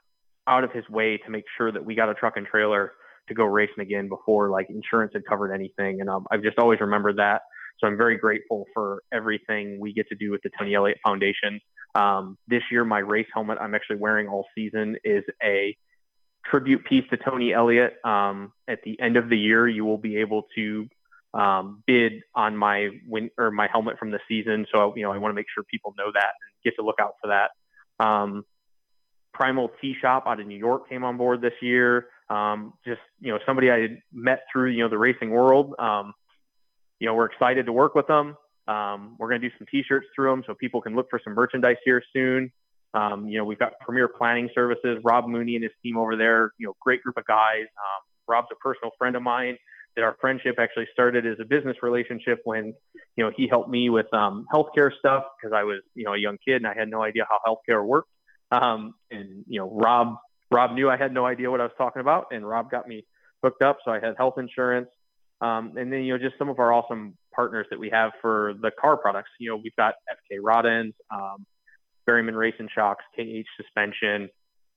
[0.46, 2.92] out of his way to make sure that we got a truck and trailer
[3.28, 6.00] to go racing again before like insurance had covered anything.
[6.00, 7.42] And um, I've just always remembered that.
[7.82, 11.60] So I'm very grateful for everything we get to do with the Tony Elliott Foundation.
[11.94, 15.76] Um, this year, my race helmet I'm actually wearing all season is a
[16.44, 17.94] tribute piece to Tony Elliott.
[18.04, 20.86] Um, at the end of the year, you will be able to
[21.34, 24.66] um, bid on my win or my helmet from the season.
[24.72, 27.00] So you know, I want to make sure people know that and get to look
[27.00, 28.04] out for that.
[28.04, 28.44] Um,
[29.34, 32.06] Primal Tea Shop out of New York came on board this year.
[32.28, 35.74] Um, just you know, somebody I met through you know the racing world.
[37.02, 38.36] You know, we're excited to work with them.
[38.68, 41.34] Um, we're going to do some T-shirts through them so people can look for some
[41.34, 42.52] merchandise here soon.
[42.94, 46.52] Um, you know, we've got Premier Planning Services, Rob Mooney and his team over there.
[46.58, 47.62] You know, great group of guys.
[47.62, 49.56] Um, Rob's a personal friend of mine.
[49.96, 52.72] That our friendship actually started as a business relationship when,
[53.16, 56.18] you know, he helped me with um, healthcare stuff because I was, you know, a
[56.18, 58.10] young kid and I had no idea how healthcare worked.
[58.52, 60.18] Um, and you know, Rob
[60.52, 63.04] Rob knew I had no idea what I was talking about, and Rob got me
[63.42, 64.88] hooked up, so I had health insurance.
[65.42, 68.54] Um, and then, you know, just some of our awesome partners that we have for
[68.62, 69.30] the car products.
[69.40, 71.44] You know, we've got FK rod ends, um,
[72.08, 74.30] Berryman Racing Shocks, KH Suspension,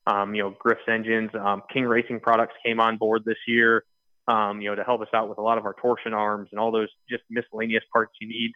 [0.08, 1.30] um, you know, Griff's Engines.
[1.40, 3.84] Um, King Racing Products came on board this year,
[4.28, 6.60] um, you know, to help us out with a lot of our torsion arms and
[6.60, 8.52] all those just miscellaneous parts you need.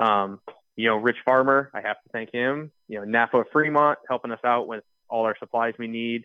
[0.00, 0.40] Um,
[0.74, 2.72] you know, Rich Farmer, I have to thank him.
[2.88, 6.24] You know, Napa Fremont helping us out with all our supplies we need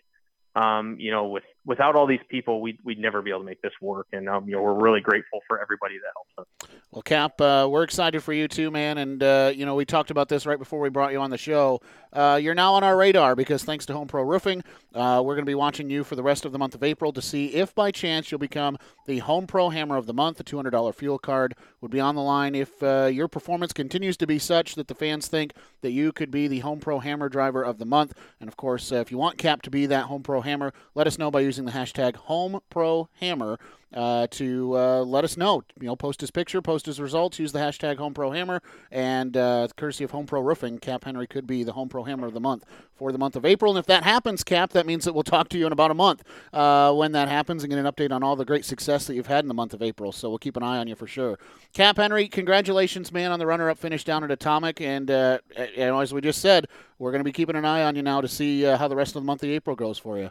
[0.57, 3.61] um, you know, with without all these people, we'd, we'd never be able to make
[3.61, 4.07] this work.
[4.13, 6.69] And, um, you know, we're really grateful for everybody that helps us.
[6.91, 8.97] Well, Cap, uh, we're excited for you too, man.
[8.97, 11.37] And, uh, you know, we talked about this right before we brought you on the
[11.37, 11.81] show.
[12.13, 14.63] Uh, you're now on our radar because thanks to Home Pro Roofing,
[14.95, 17.11] uh, we're going to be watching you for the rest of the month of April
[17.11, 20.37] to see if by chance you'll become the Home Pro Hammer of the Month.
[20.37, 24.25] The $200 fuel card would be on the line if uh, your performance continues to
[24.25, 27.61] be such that the fans think that you could be the Home Pro Hammer driver
[27.61, 28.13] of the month.
[28.39, 31.05] And, of course, uh, if you want Cap to be that Home Pro Hammer, let
[31.05, 33.57] us know by using using the hashtag HomeProHammer
[33.93, 35.63] uh, to uh, let us know.
[35.79, 38.59] You know, post his picture, post his results, use the hashtag HomeProHammer,
[38.91, 42.27] and uh, courtesy of Home Pro Roofing, Cap Henry could be the Home Pro Hammer
[42.27, 43.71] of the month for the month of April.
[43.71, 45.95] And if that happens, Cap, that means that we'll talk to you in about a
[45.95, 49.15] month uh, when that happens and get an update on all the great success that
[49.15, 50.11] you've had in the month of April.
[50.11, 51.39] So we'll keep an eye on you for sure.
[51.73, 56.21] Cap Henry, congratulations, man, on the runner-up finish down at Atomic, and uh, as we
[56.21, 56.67] just said,
[56.99, 58.95] we're going to be keeping an eye on you now to see uh, how the
[58.95, 60.29] rest of the month of April goes for you.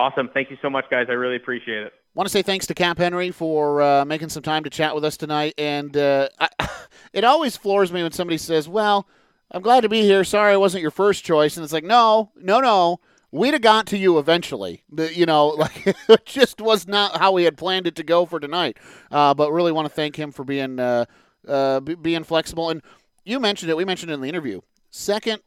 [0.00, 0.30] Awesome.
[0.32, 1.08] Thank you so much, guys.
[1.10, 1.92] I really appreciate it.
[2.14, 5.04] Want to say thanks to Cap Henry for uh, making some time to chat with
[5.04, 5.52] us tonight.
[5.58, 6.48] And uh, I,
[7.12, 9.06] it always floors me when somebody says, "Well,
[9.50, 10.24] I'm glad to be here.
[10.24, 13.00] Sorry, I wasn't your first choice." And it's like, no, no, no.
[13.30, 14.84] We'd have got to you eventually.
[14.96, 18.40] You know, like it just was not how we had planned it to go for
[18.40, 18.78] tonight.
[19.10, 21.04] Uh, but really want to thank him for being uh,
[21.46, 22.70] uh, being flexible.
[22.70, 22.80] And
[23.26, 23.76] you mentioned it.
[23.76, 24.62] We mentioned it in the interview.
[24.88, 25.42] Second,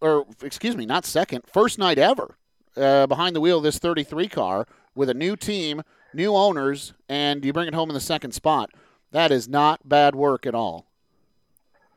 [0.00, 2.38] or excuse me, not second, first night ever
[2.76, 7.44] uh, behind the wheel of this 33 car with a new team new owners, and
[7.44, 8.70] you bring it home in the second spot.
[9.12, 10.86] That is not bad work at all.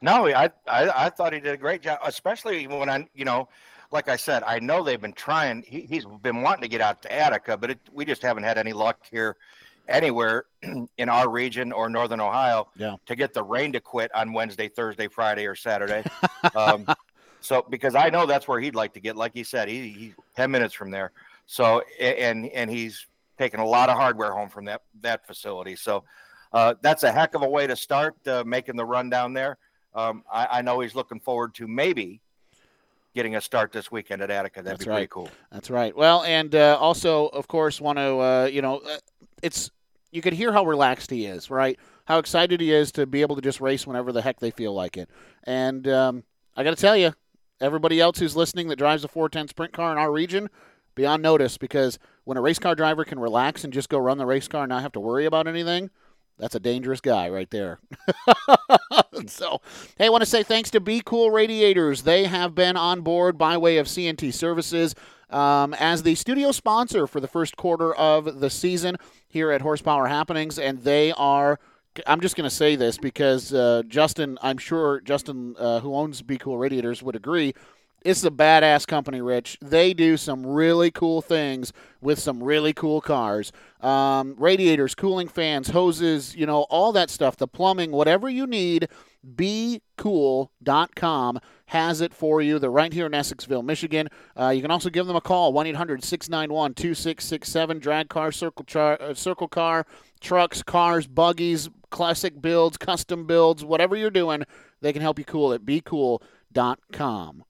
[0.01, 3.47] No, I, I, I thought he did a great job, especially when I, you know,
[3.91, 5.63] like I said, I know they've been trying.
[5.67, 8.57] He, has been wanting to get out to Attica, but it, we just haven't had
[8.57, 9.35] any luck here
[9.87, 10.45] anywhere
[10.97, 12.95] in our region or northern Ohio yeah.
[13.05, 16.03] to get the rain to quit on Wednesday, Thursday, Friday, or Saturday.
[16.55, 16.87] um,
[17.41, 20.13] so because I know that's where he'd like to get, like he said, he, he's
[20.35, 21.11] ten minutes from there.
[21.47, 23.05] So and and he's
[23.37, 25.75] taking a lot of hardware home from that that facility.
[25.75, 26.03] So
[26.53, 29.57] uh, that's a heck of a way to start uh, making the run down there.
[29.93, 32.21] Um, I, I, know he's looking forward to maybe
[33.13, 34.61] getting a start this weekend at Attica.
[34.61, 34.95] That'd that's be right.
[34.97, 35.29] pretty cool.
[35.51, 35.95] That's right.
[35.95, 38.97] Well, and uh, also, of course, want to uh, you know, uh,
[39.41, 39.71] it's
[40.11, 41.77] you could hear how relaxed he is, right?
[42.05, 44.73] How excited he is to be able to just race whenever the heck they feel
[44.73, 45.09] like it.
[45.43, 46.23] And um,
[46.55, 47.13] I got to tell you,
[47.61, 50.49] everybody else who's listening that drives a 410 sprint car in our region,
[50.95, 54.17] be on notice because when a race car driver can relax and just go run
[54.17, 55.89] the race car and not have to worry about anything,
[56.37, 57.79] that's a dangerous guy right there.
[59.27, 59.61] so,
[59.97, 62.01] hey, I want to say thanks to Be Cool Radiators.
[62.01, 64.95] They have been on board by way of CNT Services
[65.29, 68.97] um, as the studio sponsor for the first quarter of the season
[69.27, 71.59] here at Horsepower Happenings, and they are.
[72.07, 76.21] I'm just going to say this because uh, Justin, I'm sure Justin, uh, who owns
[76.21, 77.53] Be Cool Radiators, would agree
[78.03, 79.57] it's a badass company, Rich.
[79.61, 81.71] They do some really cool things
[82.01, 83.51] with some really cool cars.
[83.79, 88.87] Um, radiators, cooling fans, hoses, you know, all that stuff, the plumbing, whatever you need,
[89.35, 90.49] becool.com
[91.67, 92.57] has it for you.
[92.57, 94.09] They're right here in Essexville, Michigan.
[94.37, 97.79] Uh, you can also give them a call, 1 800 691 2667.
[97.79, 99.85] Drag car, circle, char, uh, circle car,
[100.21, 104.43] trucks, cars, buggies, classic builds, custom builds, whatever you're doing,
[104.81, 105.65] they can help you cool it.
[105.65, 107.43] becool.com.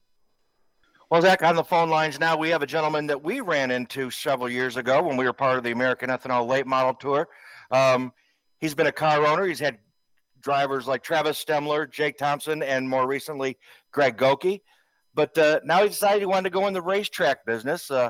[1.10, 4.10] Well, Zach, on the phone lines now, we have a gentleman that we ran into
[4.10, 7.28] several years ago when we were part of the American Ethanol Late Model Tour.
[7.70, 8.12] Um,
[8.60, 9.44] he's been a car owner.
[9.44, 9.78] He's had
[10.40, 13.58] drivers like Travis Stemler, Jake Thompson, and more recently,
[13.92, 14.62] Greg Goki.
[15.14, 17.90] But uh, now he decided he wanted to go in the racetrack business.
[17.90, 18.08] Uh,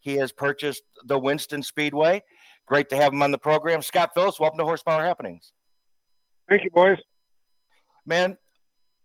[0.00, 2.22] he has purchased the Winston Speedway.
[2.70, 3.82] Great to have him on the program.
[3.82, 5.52] Scott Phillips, welcome to Horsepower Happenings.
[6.48, 6.98] Thank you, boys.
[8.06, 8.38] Man,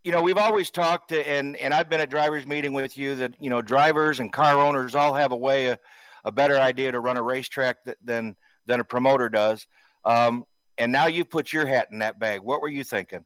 [0.04, 3.16] you know, we've always talked, to, and and I've been at drivers' meeting with you
[3.16, 5.80] that you know drivers and car owners all have a way, a,
[6.24, 8.36] a better idea to run a racetrack than
[8.68, 9.66] than a promoter does.
[10.06, 10.46] Um,
[10.78, 12.42] and now you put your hat in that bag.
[12.42, 13.26] What were you thinking?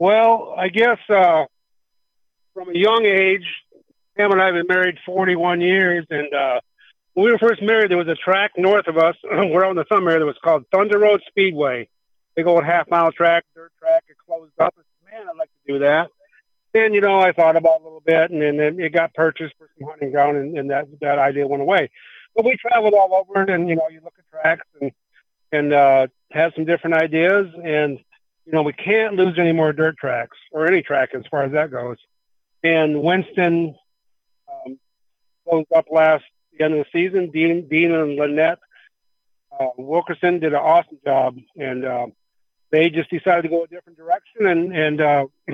[0.00, 1.44] Well, I guess uh,
[2.54, 3.46] from a young age,
[4.16, 6.60] Pam and I have been married 41 years, and uh,
[7.14, 9.16] when we were first married, there was a track north of us.
[9.24, 11.88] we're on the area that was called Thunder Road Speedway
[12.34, 14.04] big old half mile track, dirt track.
[14.08, 14.74] It closed up.
[14.76, 16.10] I said, man, I'd like to do that.
[16.72, 19.54] Then, you know, I thought about it a little bit and then it got purchased
[19.58, 21.90] for some hunting ground and, and that, that idea went away.
[22.34, 24.92] But we traveled all over and, you know, you look at tracks and,
[25.52, 27.46] and, uh, have some different ideas.
[27.62, 27.98] And,
[28.46, 31.52] you know, we can't lose any more dirt tracks or any track as far as
[31.52, 31.98] that goes.
[32.64, 33.74] And Winston,
[34.48, 34.78] um,
[35.46, 36.24] closed up last
[36.56, 37.30] the end of the season.
[37.30, 38.58] Dean, Dean and Lynette
[39.58, 42.06] uh, Wilkerson did an awesome job, and uh,
[42.70, 45.26] they just decided to go a different direction, and and uh,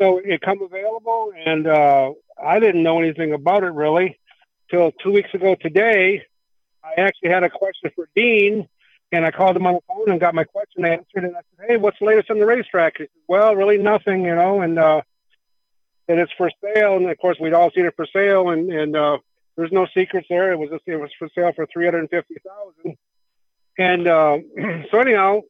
[0.00, 4.18] so it come available, and uh, I didn't know anything about it really
[4.70, 6.22] till two weeks ago today.
[6.84, 8.68] I actually had a question for Dean,
[9.12, 11.66] and I called him on the phone and got my question answered, and I said,
[11.68, 14.78] "Hey, what's the latest on the racetrack?" He said, "Well, really nothing, you know," and
[14.78, 15.02] uh,
[16.08, 18.96] and it's for sale, and of course we'd all seen it for sale, and and
[18.96, 19.18] uh,
[19.56, 20.52] there's no secrets there.
[20.52, 22.96] It was just, it was for sale for three hundred and fifty thousand.
[23.78, 24.38] And uh,
[24.90, 25.40] so anyhow,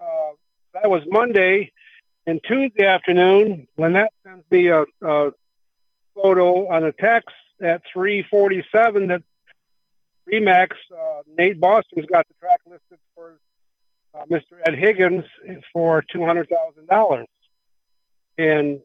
[0.00, 0.32] uh,
[0.74, 1.72] that was Monday.
[2.26, 5.30] And Tuesday afternoon, Lynette sends me a, a
[6.14, 9.22] photo on a text at 347 that
[10.30, 13.38] Remax, uh, Nate Boston's got the track listed for
[14.12, 14.58] uh, Mr.
[14.66, 15.24] Ed Higgins
[15.72, 17.24] for $200,000.
[18.38, 18.80] And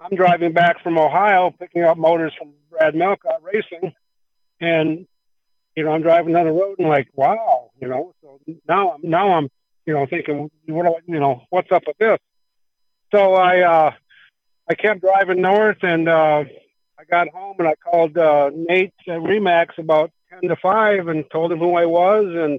[0.00, 3.92] I'm driving back from Ohio, picking up motors from Brad Melcott Racing.
[4.58, 5.06] And,
[5.76, 9.00] you know, I'm driving down the road and like, wow, you know, so now, I'm
[9.02, 9.50] now I'm,
[9.84, 12.18] you know, thinking, what, do I, you know, what's up with this?
[13.12, 13.92] So I, uh,
[14.68, 16.44] I kept driving north and, uh,
[16.98, 21.24] I got home and I called, uh, Nate at Remax about 10 to 5 and
[21.30, 22.24] told him who I was.
[22.26, 22.58] And,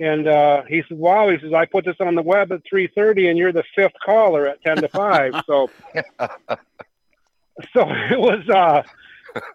[0.00, 3.30] and, uh, he says, wow, he says, I put this on the web at 3.30
[3.30, 5.34] and you're the fifth caller at 10 to 5.
[5.46, 5.70] so,
[7.72, 8.82] so it was, uh,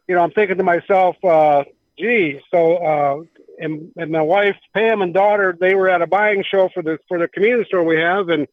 [0.08, 1.64] you know, I'm thinking to myself, uh,
[1.98, 3.24] gee, so, uh,
[3.60, 7.00] and, and my wife, Pam and daughter, they were at a buying show for the,
[7.08, 8.30] for the community store we have.
[8.30, 8.48] And,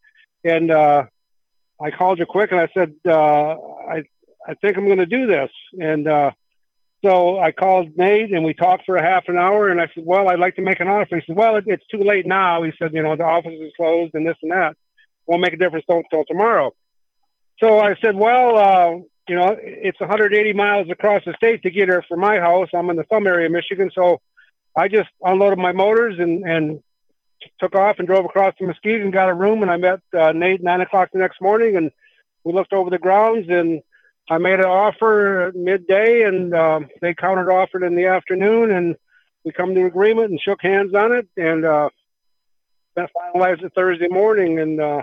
[0.45, 1.05] and, uh,
[1.83, 4.05] I called you quick and I said, uh, I,
[4.47, 5.51] I think I'm going to do this.
[5.81, 6.33] And, uh,
[7.03, 10.05] so I called Nate and we talked for a half an hour and I said,
[10.05, 11.17] well, I'd like to make an offer.
[11.17, 12.63] He said, well, it, it's too late now.
[12.63, 14.77] He said, you know, the office is closed and this and that
[15.27, 16.75] won't make a difference until tomorrow.
[17.61, 18.91] So I said, well, uh,
[19.29, 22.69] you know, it's 180 miles across the state to get here from my house.
[22.75, 23.91] I'm in the thumb area of Michigan.
[23.95, 24.21] So
[24.77, 26.83] I just unloaded my motors and, and
[27.61, 29.63] took off and drove across to and got a room.
[29.63, 31.91] And I met uh, Nate nine o'clock the next morning, and
[32.45, 33.47] we looked over the grounds.
[33.49, 33.83] And
[34.31, 38.95] I made an offer midday, and uh, they countered offered in the afternoon, and
[39.45, 41.91] we come to agreement and shook hands on it, and uh,
[42.95, 45.03] that finalized it Thursday morning, and uh,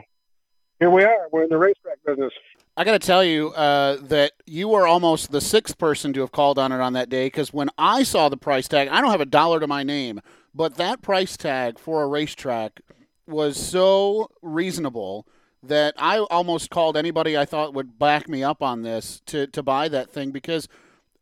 [0.80, 1.28] here we are.
[1.30, 2.32] We're in the racetrack business.
[2.78, 6.32] I got to tell you uh, that you were almost the sixth person to have
[6.32, 9.12] called on it on that day because when I saw the price tag, I don't
[9.12, 10.22] have a dollar to my name,
[10.56, 12.80] but that price tag for a racetrack
[13.26, 15.28] was so reasonable
[15.64, 19.64] that I almost called anybody I thought would back me up on this to, to
[19.64, 20.68] buy that thing because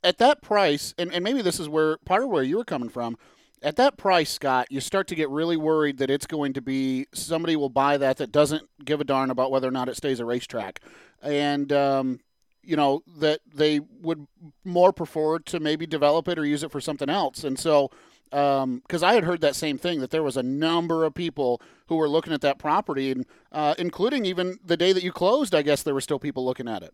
[0.04, 2.90] at that price, and, and maybe this is where part of where you were coming
[2.90, 3.18] from,
[3.62, 7.08] at that price, Scott, you start to get really worried that it's going to be
[7.14, 10.20] somebody will buy that that doesn't give a darn about whether or not it stays
[10.20, 10.82] a racetrack.
[11.24, 12.20] And, um,
[12.62, 14.28] you know, that they would
[14.64, 17.44] more prefer to maybe develop it or use it for something else.
[17.44, 17.90] And so,
[18.30, 21.62] because um, I had heard that same thing that there was a number of people
[21.88, 25.54] who were looking at that property, and uh, including even the day that you closed,
[25.54, 26.94] I guess there were still people looking at it.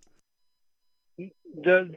[1.64, 1.94] The,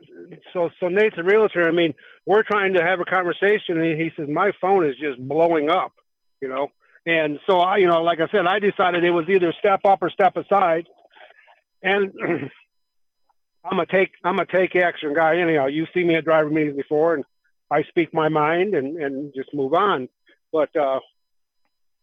[0.52, 1.66] so so Nate's a realtor.
[1.68, 1.94] I mean,
[2.26, 5.92] we're trying to have a conversation, and he says my phone is just blowing up,
[6.40, 6.68] you know.
[7.06, 10.02] And so I, you know, like I said, I decided it was either step up
[10.02, 10.88] or step aside,
[11.82, 12.12] and
[13.64, 15.38] I'm a take I'm a take action guy.
[15.38, 17.24] Anyhow, you see me at driver meetings before, and
[17.70, 20.08] I speak my mind and, and just move on.
[20.52, 21.00] But uh,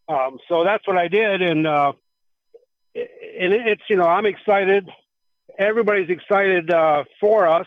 [0.08, 1.92] um, so that's what I did, and uh,
[2.94, 4.88] and it's you know I'm excited.
[5.58, 7.66] Everybody's excited uh, for us,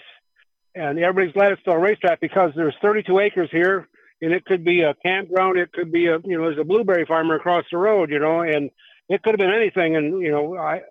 [0.75, 3.87] and everybody's glad it's still a racetrack because there's 32 acres here,
[4.21, 5.57] and it could be a campground.
[5.57, 8.41] It could be a you know there's a blueberry farmer across the road, you know,
[8.41, 8.69] and
[9.09, 9.95] it could have been anything.
[9.95, 10.81] And you know, I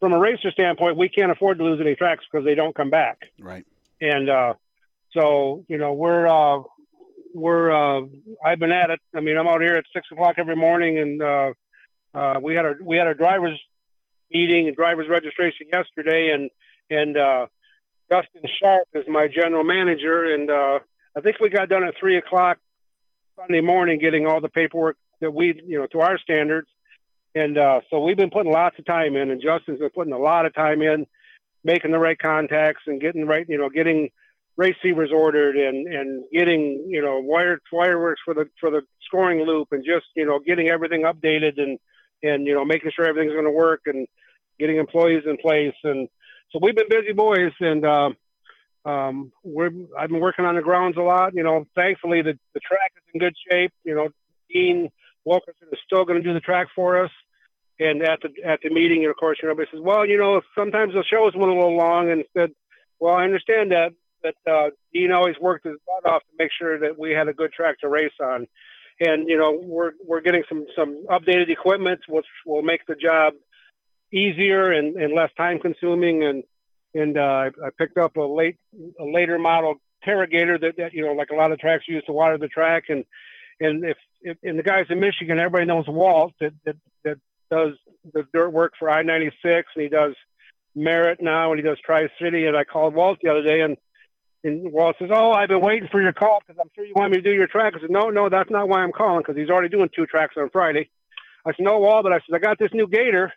[0.00, 2.90] from a racer standpoint, we can't afford to lose any tracks because they don't come
[2.90, 3.18] back.
[3.38, 3.66] Right.
[4.00, 4.54] And uh,
[5.12, 6.62] so, you know, we're, uh,
[7.34, 8.02] we're, uh,
[8.44, 9.00] I've been at it.
[9.14, 11.52] I mean, I'm out here at six o'clock every morning and, uh,
[12.14, 13.60] uh, we had our, we had our driver's
[14.32, 16.50] meeting and driver's registration yesterday and,
[16.90, 17.46] and, uh,
[18.10, 20.34] Dustin Sharp is my general manager.
[20.34, 20.80] And, uh,
[21.16, 22.58] I think we got done at three o'clock
[23.36, 26.68] Sunday morning, getting all the paperwork that we, you know, to our standards.
[27.34, 30.18] And, uh, so we've been putting lots of time in and Justin's been putting a
[30.18, 31.06] lot of time in
[31.62, 34.10] making the right contacts and getting right, you know, getting,
[34.56, 39.68] receivers ordered and and getting you know wire wireworks for the for the scoring loop
[39.72, 41.78] and just you know getting everything updated and
[42.22, 44.06] and you know making sure everything's going to work and
[44.58, 46.08] getting employees in place and
[46.52, 48.10] so we've been busy boys and uh,
[48.84, 51.34] um, we're I've been working on the grounds a lot.
[51.34, 53.72] You know, thankfully the the track is in good shape.
[53.84, 54.08] You know,
[54.50, 54.90] Dean
[55.24, 57.10] Wilkerson is still going to do the track for us.
[57.78, 60.92] And at the at the meeting, of course, you everybody says, "Well, you know, sometimes
[60.92, 62.50] the shows went a little long." And said,
[62.98, 63.92] "Well, I understand that,
[64.22, 67.32] that uh, Dean always worked his butt off to make sure that we had a
[67.32, 68.46] good track to race on.
[69.00, 73.34] And you know, we're we're getting some some updated equipment, which will make the job
[74.12, 76.24] easier and, and less time consuming.
[76.24, 76.44] And
[76.94, 78.56] and uh, I picked up a late
[78.98, 82.12] a later model Terragator that, that you know, like a lot of tracks use to
[82.12, 82.84] water the track.
[82.88, 83.04] And
[83.58, 87.18] and if, if and the guys in Michigan, everybody knows Walt that that, that
[87.50, 87.74] does
[88.12, 90.14] the dirt work for I ninety six, and he does
[90.74, 92.46] Merritt now, and he does Tri City.
[92.46, 93.76] And I called Walt the other day and
[94.42, 97.12] and Walt says, "Oh, I've been waiting for your call because I'm sure you want
[97.12, 99.36] me to do your track." I said, "No, no, that's not why I'm calling because
[99.36, 100.90] he's already doing two tracks on Friday."
[101.44, 103.32] I said, "No, Walt," but I said, "I got this new Gator,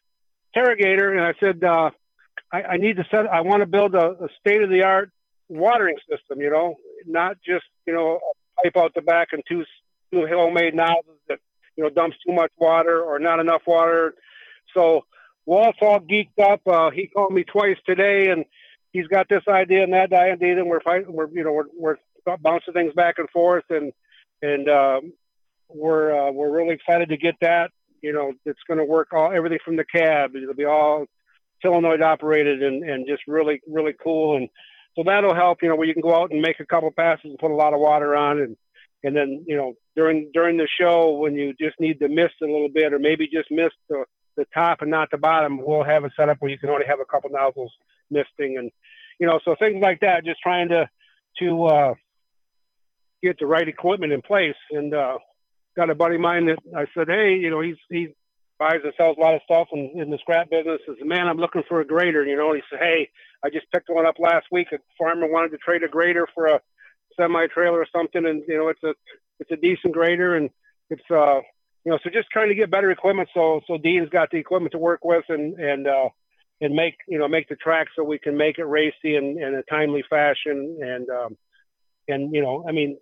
[0.55, 1.91] Terragator," and I said, uh,
[2.51, 3.27] I, "I need to set.
[3.27, 5.11] I want to build a, a state of the art
[5.49, 6.39] watering system.
[6.39, 6.75] You know,
[7.05, 9.65] not just you know a pipe out the back and two
[10.11, 11.39] two homemade nozzles that
[11.75, 14.15] you know dumps too much water or not enough water.
[14.73, 15.05] So
[15.45, 16.61] Walt's all geeked up.
[16.65, 18.45] Uh, he called me twice today, and
[18.93, 21.11] he's got this idea and that idea, and we're fighting.
[21.11, 23.91] We're you know we're we're bouncing things back and forth, and
[24.41, 25.13] and um,
[25.67, 27.71] we're uh, we're really excited to get that.
[28.01, 30.35] You know, it's going to work all everything from the cab.
[30.35, 31.05] It'll be all
[31.61, 34.37] solenoid operated and and just really really cool.
[34.37, 34.47] And
[34.95, 35.61] so that'll help.
[35.61, 37.55] You know, where you can go out and make a couple passes and put a
[37.55, 38.55] lot of water on, and
[39.03, 42.45] and then you know during during the show when you just need to mist a
[42.45, 46.03] little bit or maybe just mist the the top and not the bottom, we'll have
[46.03, 47.71] a setup where you can only have a couple nozzles
[48.13, 48.71] misting and
[49.19, 50.25] you know so things like that.
[50.25, 50.89] Just trying to
[51.39, 51.93] to uh,
[53.23, 55.17] get the right equipment in place and uh,
[55.75, 58.09] got a buddy of mine that I said, hey, you know, he's he
[58.59, 60.79] buys and sells a lot of stuff in, in the scrap business.
[60.85, 62.25] Says, man, I'm looking for a grader.
[62.25, 63.09] You know, and he said, hey,
[63.43, 64.67] I just picked one up last week.
[64.73, 66.61] A farmer wanted to trade a grader for a
[67.19, 68.93] semi trailer or something, and you know, it's a
[69.39, 70.49] it's a decent grader, and
[70.89, 71.39] it's uh
[71.85, 73.29] you know, so just trying to get better equipment.
[73.33, 76.09] So so Dean's got the equipment to work with, and and uh
[76.63, 79.53] and make you know make the track so we can make it racy in, in
[79.55, 81.37] a timely fashion and um
[82.07, 82.97] and you know I mean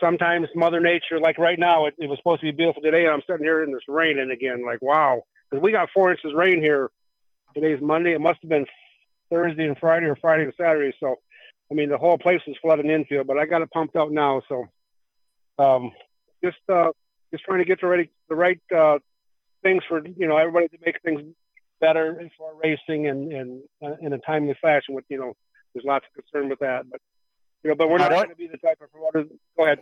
[0.00, 3.14] sometimes Mother Nature, like right now, it, it, was supposed to be beautiful today, and
[3.14, 4.64] I'm sitting here and it's raining again.
[4.64, 5.22] Like, wow.
[5.50, 6.90] Because we got four inches rain here.
[7.54, 8.14] Today's Monday.
[8.14, 8.66] It must have been
[9.30, 10.96] Thursday and Friday or Friday and Saturday.
[11.00, 11.16] So,
[11.70, 14.42] I mean, the whole place is flooding infield, but I got it pumped out now.
[14.48, 14.66] So,
[15.58, 15.92] um,
[16.42, 16.90] just, uh,
[17.32, 18.98] just trying to get the right, the right, uh,
[19.62, 21.22] things for, you know, everybody to make things
[21.80, 25.34] better for racing and, and uh, in a timely fashion with, you know,
[25.74, 27.00] there's lots of concern with that, but
[27.62, 29.28] you know, but we're not going to be the type of promoter.
[29.56, 29.80] Go ahead.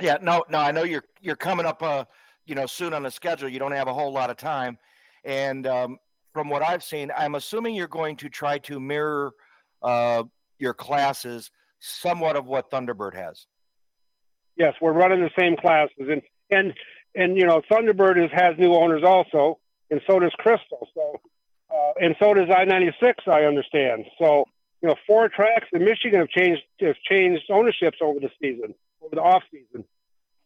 [0.00, 0.58] Yeah, no, no.
[0.58, 2.04] I know you're you're coming up, uh,
[2.44, 3.48] you know, soon on the schedule.
[3.48, 4.78] You don't have a whole lot of time,
[5.24, 5.98] and um,
[6.32, 9.32] from what I've seen, I'm assuming you're going to try to mirror
[9.82, 10.24] uh,
[10.58, 13.46] your classes somewhat of what Thunderbird has.
[14.56, 16.74] Yes, we're running the same classes, and and
[17.14, 19.58] and you know, Thunderbird is, has new owners also,
[19.92, 20.88] and so does Crystal.
[20.94, 21.20] So,
[21.70, 23.28] uh, and so does I-96.
[23.28, 24.06] I understand.
[24.18, 24.46] So
[24.80, 29.14] you know, four tracks in Michigan have changed have changed ownerships over the season, over
[29.14, 29.84] the off season.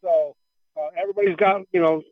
[0.03, 0.37] So
[0.77, 2.03] uh, everybody's got you know,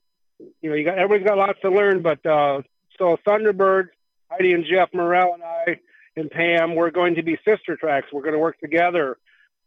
[0.63, 2.01] you know, you got everybody's got lots to learn.
[2.03, 2.63] But uh,
[2.99, 3.89] so Thunderbird,
[4.31, 5.81] Heidi and Jeff Morrell and I
[6.17, 8.07] and Pam, we're going to be sister tracks.
[8.13, 9.19] We're going to work together,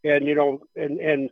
[0.03, 1.29] and you know, and and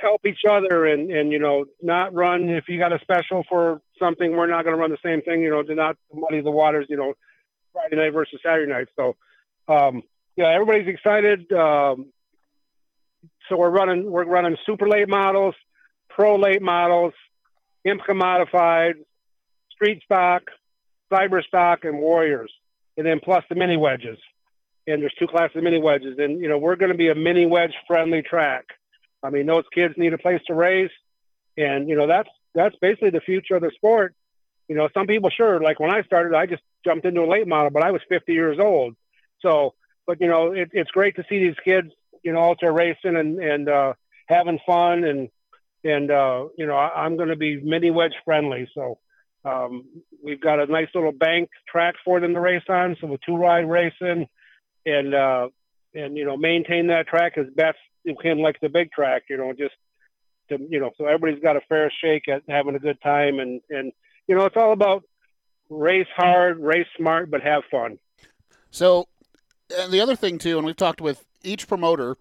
[0.00, 3.80] help each other, and and you know, not run if you got a special for
[3.98, 4.36] something.
[4.36, 5.42] We're not going to run the same thing.
[5.42, 6.86] You know, to not muddy the waters.
[6.88, 7.14] You know,
[7.72, 8.88] Friday night versus Saturday night.
[8.96, 9.16] So.
[9.68, 10.02] Um,
[10.36, 11.52] yeah, everybody's excited.
[11.52, 12.06] Um,
[13.48, 15.54] so we're running we're running super late models,
[16.08, 17.12] pro late models,
[17.86, 18.94] IMCA modified,
[19.70, 20.44] street stock,
[21.12, 22.50] cyber stock, and warriors,
[22.96, 24.18] and then plus the mini wedges.
[24.86, 27.14] And there's two classes of mini wedges, and you know we're going to be a
[27.14, 28.66] mini wedge friendly track.
[29.22, 30.92] I mean, those kids need a place to race,
[31.56, 34.14] and you know that's that's basically the future of the sport.
[34.68, 37.46] You know, some people sure like when I started, I just jumped into a late
[37.46, 38.94] model, but I was 50 years old,
[39.40, 39.74] so
[40.06, 41.92] but you know, it, it's great to see these kids,
[42.22, 43.94] you know, out racing and and uh,
[44.26, 45.28] having fun and
[45.84, 48.68] and uh, you know, I, am going to be mini wedge friendly.
[48.74, 48.98] So
[49.44, 49.84] um,
[50.22, 52.96] we've got a nice little bank track for them to race on.
[53.00, 54.28] So with two ride racing
[54.84, 55.48] and uh,
[55.94, 57.78] and you know, maintain that track as best
[58.10, 59.24] you can, like the big track.
[59.28, 59.74] You know, just
[60.50, 63.60] to you know, so everybody's got a fair shake at having a good time and
[63.70, 63.92] and
[64.26, 65.02] you know, it's all about
[65.68, 67.98] race hard, race smart, but have fun.
[68.70, 69.08] So
[69.76, 72.16] and the other thing too, and we've talked with each promoter.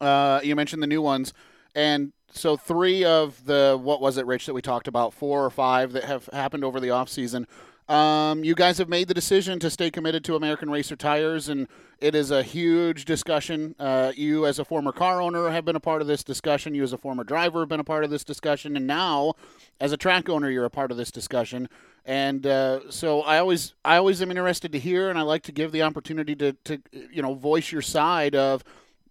[0.00, 1.32] Uh, you mentioned the new ones,
[1.74, 5.50] and so three of the what was it, Rich, that we talked about, four or
[5.50, 7.46] five that have happened over the off season.
[7.86, 11.68] Um, you guys have made the decision to stay committed to American Racer tires, and
[12.00, 13.74] it is a huge discussion.
[13.78, 16.74] Uh, you, as a former car owner, have been a part of this discussion.
[16.74, 19.34] You, as a former driver, have been a part of this discussion, and now,
[19.80, 21.68] as a track owner, you're a part of this discussion.
[22.06, 25.52] And uh, so, I always, I always am interested to hear, and I like to
[25.52, 26.80] give the opportunity to, to,
[27.12, 28.64] you know, voice your side of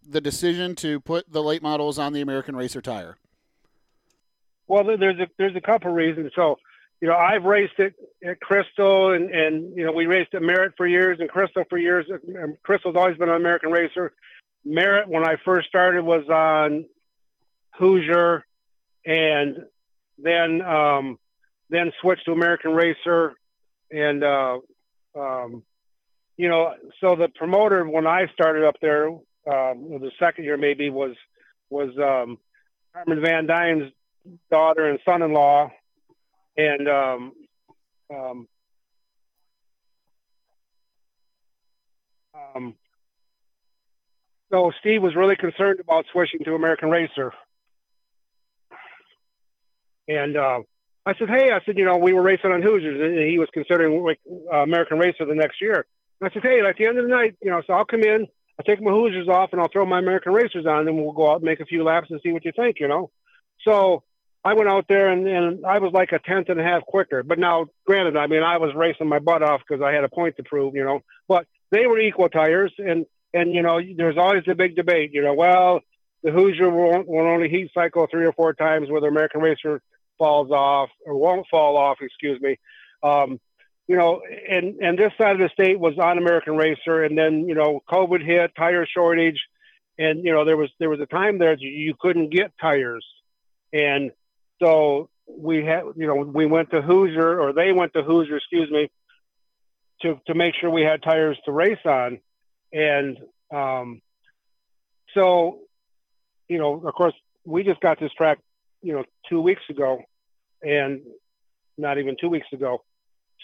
[0.07, 3.17] the decision to put the late models on the American Racer tire.
[4.67, 6.31] Well, there's a there's a couple reasons.
[6.35, 6.57] So
[7.03, 7.95] you know, I've raced it
[8.25, 11.77] at Crystal and, and, you know, we raced at Merritt for years and Crystal for
[11.77, 12.05] years.
[12.63, 14.13] Crystal's always been an American racer.
[14.63, 16.85] Merritt, when I first started, was on
[17.77, 18.45] Hoosier
[19.05, 19.65] and
[20.17, 21.19] then, um,
[21.69, 23.33] then switched to American Racer.
[23.91, 24.59] And, uh,
[25.13, 25.63] um,
[26.37, 30.89] you know, so the promoter, when I started up there, um, the second year maybe
[30.89, 31.17] was,
[31.69, 32.37] was, um,
[32.93, 33.91] Carmen Van Dyne's
[34.49, 35.69] daughter and son-in-law
[36.57, 37.31] and um,
[38.13, 38.47] um,
[42.33, 42.75] um,
[44.51, 47.33] so Steve was really concerned about switching to American Racer.
[50.07, 50.59] And uh,
[51.05, 53.49] I said, hey, I said, you know, we were racing on Hoosiers, and he was
[53.53, 54.19] considering like,
[54.51, 55.85] uh, American Racer the next year.
[56.19, 58.03] And I said, hey, at the end of the night, you know, so I'll come
[58.03, 58.27] in,
[58.59, 61.31] I'll take my Hoosiers off, and I'll throw my American Racers on, and we'll go
[61.31, 63.09] out and make a few laps and see what you think, you know.
[63.65, 64.03] So
[64.45, 67.23] I went out there, and, and I was like a tenth and a half quicker.
[67.23, 70.09] But now, granted, I mean, I was racing my butt off because I had a
[70.09, 71.01] point to prove, you know.
[71.27, 75.21] But they were equal tires, and and you know, there's always a big debate, you
[75.21, 75.33] know.
[75.33, 75.79] Well,
[76.23, 79.81] the Hoosier will, will only heat cycle three or four times, whether American Racer
[80.17, 82.57] falls off or won't fall off, excuse me.
[83.01, 83.39] Um,
[83.87, 87.47] you know, and and this side of the state was on American Racer, and then
[87.47, 89.41] you know, COVID hit, tire shortage,
[89.97, 93.05] and you know, there was there was a time there you couldn't get tires,
[93.71, 94.11] and
[94.61, 98.69] so we had you know we went to Hoosier or they went to Hoosier, excuse
[98.69, 98.89] me,
[100.01, 102.19] to to make sure we had tires to race on,
[102.71, 103.17] and
[103.53, 104.01] um,
[105.13, 105.59] so
[106.47, 107.13] you know, of course,
[107.45, 108.39] we just got this track
[108.83, 110.01] you know, two weeks ago,
[110.61, 111.01] and
[111.77, 112.83] not even two weeks ago.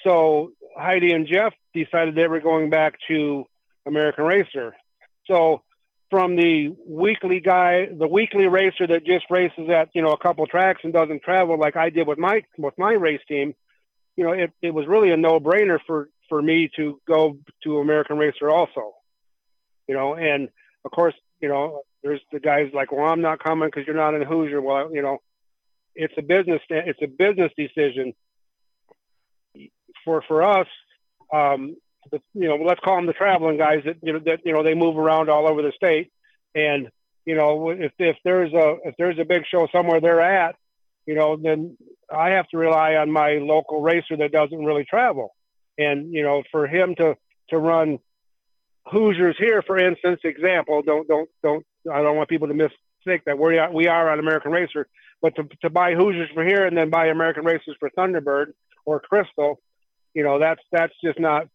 [0.04, 3.46] So Heidi and Jeff decided they were going back to
[3.88, 4.76] American Racer.
[5.26, 5.64] So
[6.10, 10.46] from the weekly guy, the weekly racer that just races at you know a couple
[10.48, 13.54] tracks and doesn't travel like I did with my with my race team,
[14.16, 17.80] you know, it, it was really a no brainer for for me to go to
[17.80, 18.94] American Racer also.
[19.88, 20.50] You know, and
[20.84, 24.14] of course, you know, there's the guys like, well, I'm not coming because you're not
[24.14, 24.62] in Hoosier.
[24.62, 25.20] Well, you know,
[25.96, 28.14] it's a business it's a business decision
[30.04, 30.68] for for us
[31.34, 31.76] um,
[32.12, 34.64] the, you know let's call them the traveling guys that you know that you know
[34.64, 36.12] they move around all over the state.
[36.56, 36.90] And
[37.26, 40.56] you know if if there's a if there's a big show somewhere they're at
[41.06, 41.78] you know then
[42.12, 45.36] I have to rely on my local racer that doesn't really travel.
[45.78, 47.16] And you know for him to
[47.50, 48.00] to run
[48.92, 53.38] Hoosiers here for instance example don't don't don't I don't want people to mistake that.
[53.38, 54.88] We are we are on American Racer.
[55.22, 58.54] But to, to buy Hoosiers for here and then buy American Racers for Thunderbird
[58.86, 59.60] or Crystal,
[60.14, 61.48] you know, that's that's just not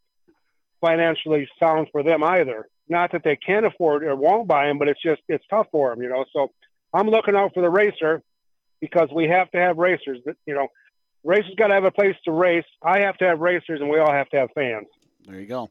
[0.84, 2.68] financially sound for them either.
[2.88, 5.90] Not that they can't afford or won't buy them, but it's just it's tough for
[5.90, 6.26] them, you know.
[6.32, 6.52] So
[6.92, 8.22] I'm looking out for the racer
[8.80, 10.18] because we have to have racers.
[10.26, 10.68] That you know,
[11.24, 12.66] racers got to have a place to race.
[12.82, 14.86] I have to have racers, and we all have to have fans.
[15.26, 15.70] There you go.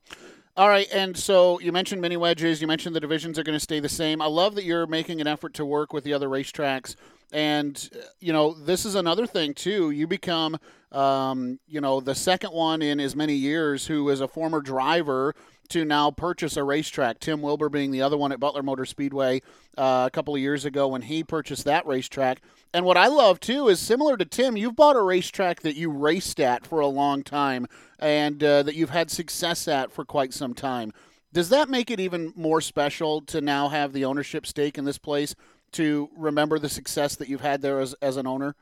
[0.58, 2.60] All right, and so you mentioned mini wedges.
[2.60, 4.22] You mentioned the divisions are going to stay the same.
[4.22, 6.96] I love that you're making an effort to work with the other racetracks
[7.34, 10.58] and uh, you know this is another thing too you become
[10.94, 15.36] um, you know the second one in as many years who is a former driver
[15.70, 19.42] to now purchase a racetrack tim wilbur being the other one at butler motor speedway
[19.78, 22.42] uh, a couple of years ago when he purchased that racetrack
[22.74, 25.90] and what i love too is similar to tim you've bought a racetrack that you
[25.90, 27.66] raced at for a long time
[28.00, 30.92] and uh, that you've had success at for quite some time
[31.34, 35.00] does that make it even more special to now have the ownership stake in this
[35.00, 35.34] place
[35.74, 38.56] to remember the success that you've had there as, as an owner?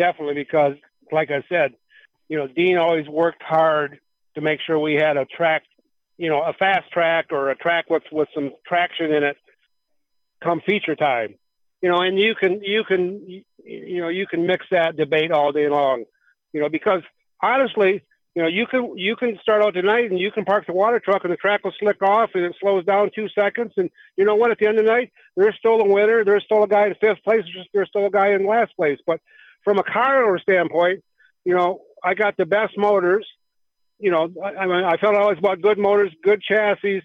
[0.00, 0.76] Definitely, because
[1.12, 1.74] like I said,
[2.30, 4.00] you know, Dean always worked hard
[4.34, 5.64] to make sure we had a track,
[6.16, 9.36] you know, a fast track or a track with with some traction in it
[10.42, 11.34] come feature time.
[11.82, 15.52] You know, and you can you can you know you can mix that debate all
[15.52, 16.04] day long.
[16.54, 17.02] You know, because
[17.42, 18.02] honestly,
[18.34, 20.98] you know, you can you can start out tonight and you can park the water
[20.98, 23.74] truck and the track will slick off and it slows down two seconds.
[23.76, 24.50] And you know what?
[24.50, 26.24] At the end of the night, there's still a winner.
[26.24, 27.44] There's still a guy in fifth place.
[27.74, 28.98] There's still a guy in last place.
[29.06, 29.20] But
[29.64, 31.02] from a car standpoint,
[31.44, 33.26] you know, I got the best motors.
[33.98, 37.02] You know, I, I, mean, I felt always about good motors, good chassis.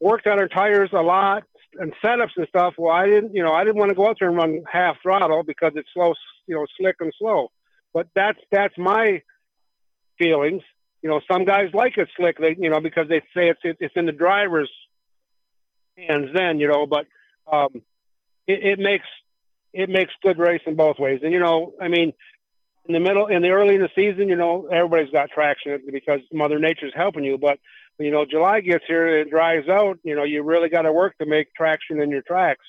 [0.00, 1.44] Worked on our tires a lot
[1.78, 2.74] and setups and stuff.
[2.76, 4.96] Well, I didn't, you know, I didn't want to go out there and run half
[5.02, 6.12] throttle because it's slow,
[6.46, 7.50] you know, slick and slow.
[7.94, 9.22] But that's that's my
[10.18, 10.62] feelings.
[11.02, 13.94] You know, some guys like it slick, they you know, because they say it's it's
[13.96, 14.70] in the driver's
[15.96, 17.06] hands then, you know, but
[17.50, 17.82] um,
[18.46, 19.06] it, it makes
[19.72, 21.20] it makes good racing both ways.
[21.22, 22.12] And you know, I mean,
[22.86, 26.20] in the middle, in the early in the season, you know, everybody's got traction because
[26.32, 27.38] Mother Nature's helping you.
[27.38, 27.58] But
[27.98, 29.98] you know, July gets here, it dries out.
[30.02, 32.64] You know, you really got to work to make traction in your tracks,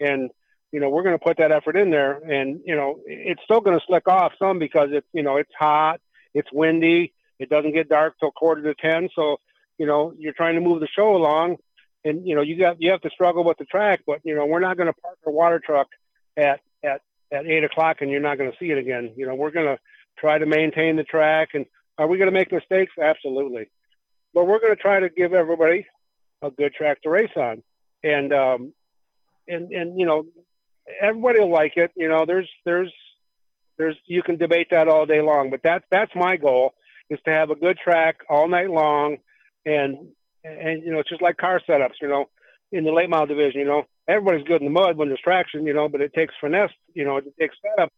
[0.00, 0.30] and
[0.72, 2.12] you know, we're going to put that effort in there.
[2.12, 5.52] And you know, it's still going to slick off some because it's you know it's
[5.58, 6.00] hot
[6.36, 7.14] it's windy.
[7.38, 9.08] It doesn't get dark till quarter to ten.
[9.14, 9.38] So,
[9.78, 11.56] you know, you're trying to move the show along,
[12.04, 14.02] and you know, you got you have to struggle with the track.
[14.06, 15.88] But you know, we're not going to park a water truck
[16.36, 19.12] at at at eight o'clock, and you're not going to see it again.
[19.16, 19.78] You know, we're going to
[20.18, 21.50] try to maintain the track.
[21.54, 21.66] And
[21.98, 22.92] are we going to make mistakes?
[23.00, 23.68] Absolutely.
[24.34, 25.86] But we're going to try to give everybody
[26.42, 27.62] a good track to race on.
[28.02, 28.72] And um,
[29.48, 30.26] and and you know,
[31.00, 31.92] everybody will like it.
[31.96, 32.92] You know, there's there's
[33.78, 36.74] there's you can debate that all day long, but that's that's my goal
[37.08, 39.18] is to have a good track all night long,
[39.64, 40.08] and
[40.44, 41.94] and you know it's just like car setups.
[42.00, 42.28] You know,
[42.72, 43.60] in the late model division.
[43.60, 45.66] You know, everybody's good in the mud when there's traction.
[45.66, 46.72] You know, but it takes finesse.
[46.94, 47.92] You know, it takes setup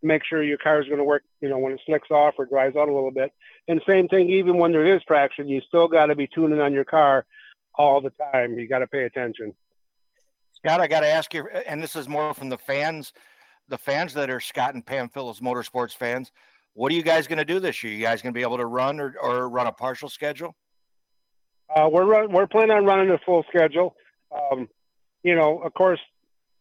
[0.00, 1.24] to make sure your car is going to work.
[1.40, 3.32] You know, when it slicks off or dries out a little bit.
[3.66, 6.72] And same thing, even when there is traction, you still got to be tuning on
[6.72, 7.26] your car
[7.74, 8.58] all the time.
[8.58, 9.54] You got to pay attention.
[10.54, 13.12] Scott, I got to ask you, and this is more from the fans,
[13.68, 16.32] the fans that are Scott and Pam Phillips Motorsports fans.
[16.74, 17.92] What are you guys going to do this year?
[17.92, 20.56] You guys going to be able to run or, or run a partial schedule?
[21.74, 23.94] Uh, we're run, we're planning on running a full schedule.
[24.34, 24.68] Um,
[25.22, 26.00] you know, of course,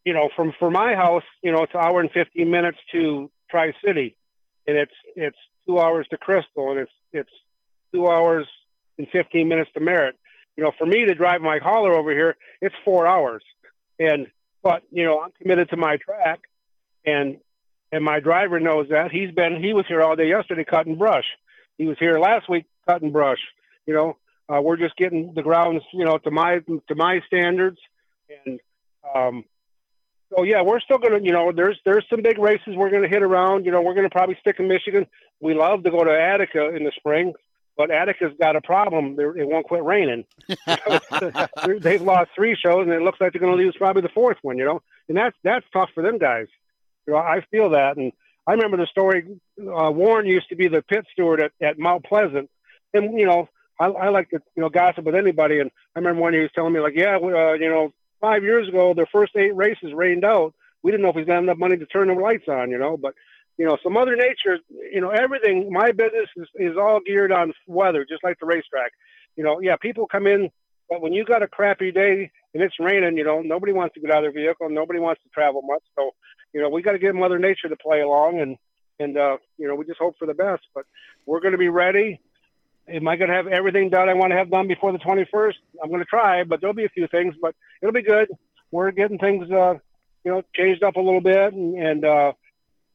[0.06, 3.30] you know, from for my house, you know, it's an hour and fifteen minutes to
[3.50, 4.16] Tri City,
[4.66, 7.30] and it's it's two hours to Crystal, and it's it's
[7.94, 8.48] two hours
[8.98, 10.16] and fifteen minutes to Merritt.
[10.56, 13.44] You know, for me to drive my hauler over here, it's four hours.
[14.00, 14.28] And
[14.64, 16.40] but you know, I'm committed to my track,
[17.06, 17.38] and
[17.92, 19.12] and my driver knows that.
[19.12, 21.26] He's been he was here all day yesterday cutting brush.
[21.78, 23.40] He was here last week cutting brush.
[23.86, 24.18] You know,
[24.50, 27.78] uh, we're just getting the grounds, you know, to my to my standards,
[28.46, 28.60] and
[29.16, 29.44] um,
[30.36, 33.24] so yeah, we're still gonna, you know, there's there's some big races we're gonna hit
[33.24, 33.66] around.
[33.66, 35.08] You know, we're gonna probably stick in Michigan.
[35.40, 37.34] We love to go to Attica in the spring.
[37.78, 39.16] But Attica's got a problem.
[39.16, 40.26] They're, it won't quit raining.
[41.80, 44.38] They've lost three shows, and it looks like they're going to lose probably the fourth
[44.42, 44.58] one.
[44.58, 46.48] You know, and that's that's tough for them guys.
[47.06, 48.12] You know, I feel that, and
[48.48, 49.40] I remember the story.
[49.60, 52.50] Uh, Warren used to be the pit steward at, at Mount Pleasant,
[52.96, 53.48] and you know,
[53.80, 55.60] I, I like to you know gossip with anybody.
[55.60, 58.68] And I remember when he was telling me like, yeah, uh, you know, five years
[58.68, 60.54] ago, their first eight races rained out.
[60.84, 62.72] We didn't know if he's got enough money to turn the lights on.
[62.72, 63.14] You know, but
[63.58, 67.54] you know, so Mother Nature, you know, everything, my business is, is all geared on
[67.66, 68.92] weather, just like the racetrack.
[69.36, 70.50] You know, yeah, people come in,
[70.90, 74.00] but when you got a crappy day and it's raining, you know, nobody wants to
[74.00, 74.70] get out of their vehicle.
[74.70, 75.84] Nobody wants to travel much.
[75.98, 76.12] So,
[76.54, 78.58] you know, we got to get Mother Nature to play along and,
[79.00, 80.86] and, uh, you know, we just hope for the best, but
[81.26, 82.20] we're going to be ready.
[82.90, 85.56] Am I going to have everything done I want to have done before the 21st?
[85.84, 88.30] I'm going to try, but there'll be a few things, but it'll be good.
[88.72, 89.76] We're getting things, uh,
[90.24, 92.34] you know, changed up a little bit and, and, uh,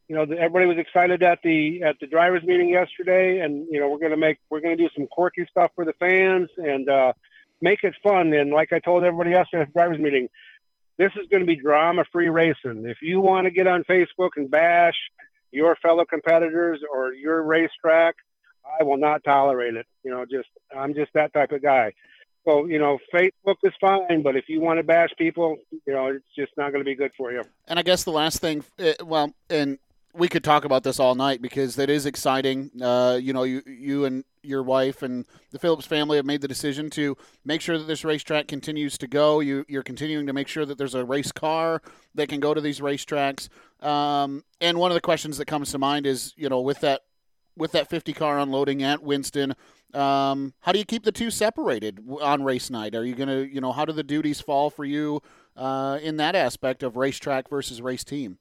[0.09, 3.89] you know, everybody was excited at the at the drivers meeting yesterday, and you know,
[3.89, 7.15] we're gonna make we're gonna do some quirky stuff for the fans and uh,
[7.63, 8.35] make it fun.
[8.35, 10.29] And like I told everybody yesterday at the drivers meeting,
[10.99, 12.85] this is going to be drama free racing.
[12.87, 14.97] If you want to get on Facebook and bash
[15.51, 18.17] your fellow competitors or your racetrack,
[18.81, 19.87] I will not tolerate it.
[20.05, 21.93] You know, just I'm just that type of guy.
[22.45, 26.07] So, you know, Facebook is fine, but if you want to bash people, you know,
[26.09, 27.45] it's just not going to be good for you.
[27.69, 29.79] And I guess the last thing, eh, well, and
[30.15, 32.71] we could talk about this all night because that is exciting.
[32.81, 36.49] Uh, you know, you you and your wife and the Phillips family have made the
[36.49, 39.41] decision to make sure that this racetrack continues to go.
[39.41, 41.81] You you're continuing to make sure that there's a race car
[42.15, 43.49] that can go to these racetracks.
[43.81, 47.03] Um, and one of the questions that comes to mind is, you know, with that
[47.57, 49.55] with that 50 car unloading at Winston,
[49.95, 52.95] um, how do you keep the two separated on race night?
[52.95, 55.23] Are you going to, you know, how do the duties fall for you
[55.57, 58.39] uh, in that aspect of racetrack versus race team?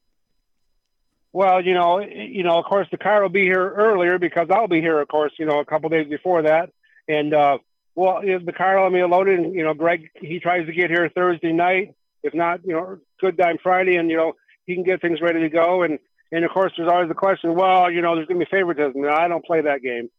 [1.33, 4.67] Well, you know, you know, of course, the car will be here earlier because I'll
[4.67, 6.71] be here, of course, you know, a couple days before that.
[7.07, 7.59] And uh,
[7.95, 9.39] well, the car will be loaded.
[9.39, 12.99] And, you know, Greg he tries to get here Thursday night, if not, you know,
[13.19, 14.33] good time Friday, and you know,
[14.65, 15.83] he can get things ready to go.
[15.83, 15.99] And
[16.31, 19.01] and of course, there's always the question, well, you know, there's going to be favoritism.
[19.01, 20.09] No, I don't play that game.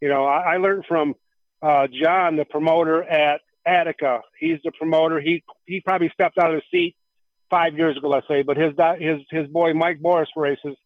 [0.00, 1.14] You know, I, I learned from
[1.62, 4.20] uh, John, the promoter at Attica.
[4.38, 5.20] He's the promoter.
[5.20, 6.96] He he probably stepped out of his seat
[7.50, 8.42] five years ago, let's say.
[8.42, 10.76] But his his his boy Mike Boris races,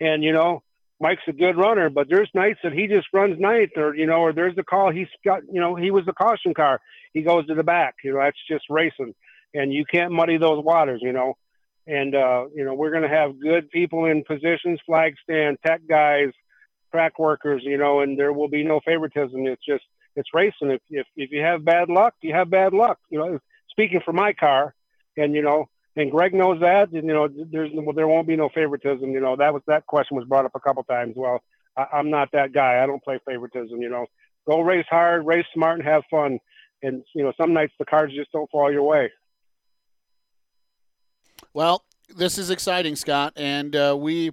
[0.00, 0.62] and you know
[1.02, 4.20] Mike's a good runner, but there's nights that he just runs ninth, or you know,
[4.20, 6.80] or there's a call he's got, you know, he was the caution car,
[7.12, 9.12] he goes to the back, you know, that's just racing,
[9.52, 11.34] and you can't muddy those waters, you know,
[11.86, 16.30] and uh, you know, we're gonna have good people in positions, flag stand, tech guys,
[16.90, 19.46] track workers, you know, and there will be no favoritism.
[19.46, 19.84] It's just
[20.16, 20.70] it's racing.
[20.70, 22.98] If if if you have bad luck, you have bad luck.
[23.10, 23.38] You know,
[23.70, 24.74] speaking for my car,
[25.16, 26.92] and you know, and Greg knows that.
[26.92, 29.10] And, you know, there's well, there won't be no favoritism.
[29.10, 31.14] You know, that was that question was brought up a couple times.
[31.16, 31.40] Well,
[31.76, 32.82] I, I'm not that guy.
[32.82, 33.80] I don't play favoritism.
[33.80, 34.06] You know,
[34.46, 36.38] go race hard, race smart, and have fun.
[36.82, 39.10] And you know, some nights the cards just don't fall your way.
[41.54, 41.84] Well,
[42.14, 44.32] this is exciting, Scott, and uh, we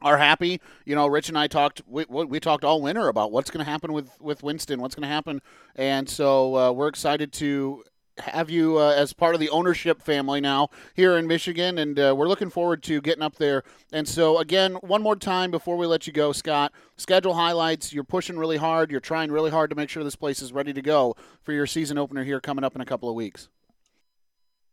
[0.00, 0.60] are happy.
[0.84, 1.82] You know, Rich and I talked.
[1.86, 5.08] We, we talked all winter about what's going to happen with with Winston, what's going
[5.08, 5.40] to happen,
[5.76, 7.84] and so uh, we're excited to
[8.18, 12.14] have you uh, as part of the ownership family now here in Michigan, and uh,
[12.16, 13.62] we're looking forward to getting up there.
[13.92, 17.92] And so, again, one more time before we let you go, Scott, schedule highlights.
[17.92, 18.90] You're pushing really hard.
[18.90, 21.66] You're trying really hard to make sure this place is ready to go for your
[21.66, 23.48] season opener here coming up in a couple of weeks.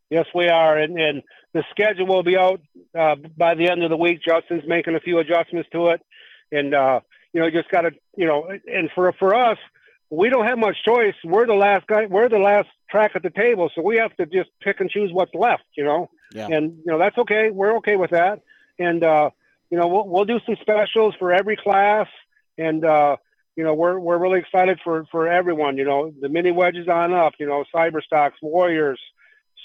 [0.09, 2.61] Yes, we are, and, and the schedule will be out
[2.97, 4.21] uh, by the end of the week.
[4.25, 6.01] Justin's making a few adjustments to it,
[6.51, 7.01] and uh,
[7.33, 9.57] you know, just got to, you know, and for for us
[10.09, 11.13] we don't have much choice.
[11.23, 12.07] We're the last guy.
[12.07, 15.11] We're the last track at the table, so we have to just pick and choose
[15.13, 16.09] what's left, you know.
[16.33, 16.47] Yeah.
[16.47, 17.49] And you know that's okay.
[17.51, 18.41] We're okay with that.
[18.79, 19.29] And uh,
[19.69, 22.07] you know we'll we'll do some specials for every class,
[22.57, 23.17] and uh,
[23.55, 25.77] you know we're we're really excited for for everyone.
[25.77, 27.33] You know the mini wedges on up.
[27.39, 28.99] You know cyber stocks, warriors,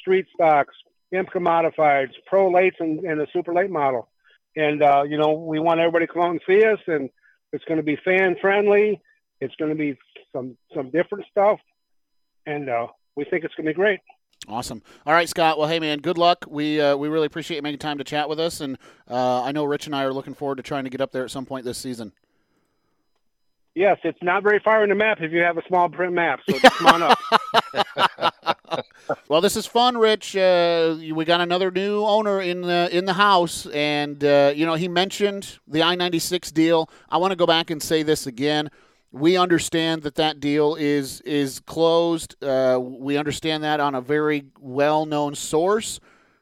[0.05, 0.74] street stocks,
[1.12, 4.09] IMCA modifieds, pro lates, and, and the super late model.
[4.55, 7.09] And uh, you know we want everybody to come out and see us, and
[7.52, 9.00] it's going to be fan friendly.
[9.40, 9.98] It's going to be
[10.32, 11.59] some some different stuff,
[12.46, 12.86] and uh,
[13.16, 14.00] we think it's going to be great.
[14.46, 14.82] Awesome.
[15.07, 15.59] All right, Scott.
[15.59, 16.44] Well, hey, man, good luck.
[16.46, 18.78] We uh, we really appreciate you making time to chat with us, and
[19.11, 21.24] uh, I know Rich and I are looking forward to trying to get up there
[21.24, 22.12] at some point this season.
[23.74, 26.40] Yes, it's not very far in the map if you have a small print map.
[26.48, 27.18] So just come on up.
[29.29, 30.37] well, this is fun, Rich.
[30.37, 34.75] Uh, we got another new owner in the in the house, and uh, you know
[34.75, 36.89] he mentioned the I ninety six deal.
[37.09, 38.70] I want to go back and say this again
[39.14, 42.35] we understand that that deal is is closed.
[42.43, 46.01] Uh, we understand that on a very well known source,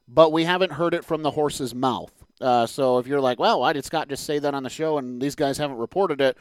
[0.08, 2.10] but we haven't heard it from the horse's mouth.
[2.40, 4.96] Uh, so if you're like, well, why did Scott just say that on the show
[4.96, 6.38] and these guys haven't reported it?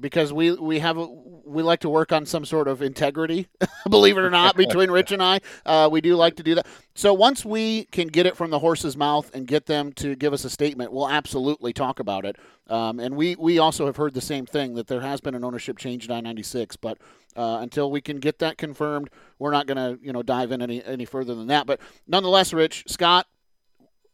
[0.00, 1.06] Because we we have a,
[1.44, 3.48] we like to work on some sort of integrity,
[3.90, 5.40] believe it or not, between Rich and I.
[5.64, 6.66] Uh, we do like to do that.
[6.94, 10.32] So once we can get it from the horse's mouth and get them to give
[10.32, 12.36] us a statement, we'll absolutely talk about it.
[12.68, 15.44] Um, and we we also have heard the same thing that there has been an
[15.44, 16.98] ownership change in I ninety six, but
[17.36, 20.62] uh, until we can get that confirmed, we're not going to you know dive in
[20.62, 21.66] any any further than that.
[21.66, 23.26] But nonetheless, Rich Scott.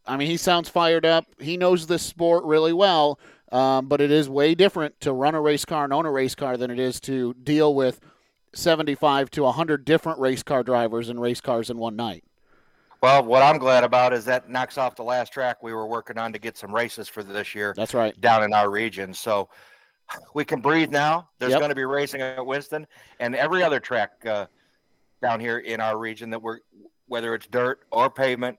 [0.05, 1.27] I mean, he sounds fired up.
[1.39, 3.21] He knows this sport really well.
[3.53, 6.35] Um, but it is way different to run a race car and own a race
[6.35, 8.01] car than it is to deal with
[8.55, 12.25] 75 to 100 different race car drivers and race cars in one night.
[13.03, 16.19] Well, what I'm glad about is that knocks off the last track we were working
[16.19, 17.75] on to get some races for this year.
[17.77, 18.19] That's right.
[18.21, 19.13] Down in our region.
[19.13, 19.49] So
[20.35, 21.29] we can breathe now.
[21.39, 21.61] There's Yep.
[21.61, 22.87] going to be racing at Winston
[23.19, 24.47] and every other track uh,
[25.21, 26.61] down here in our region that we're,
[27.07, 28.57] whether it's dirt or pavement,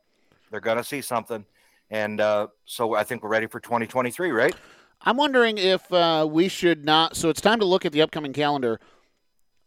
[0.51, 1.45] they're going to see something.
[1.89, 4.55] And uh, so I think we're ready for 2023, right?
[5.03, 7.15] I'm wondering if uh, we should not.
[7.15, 8.79] So it's time to look at the upcoming calendar.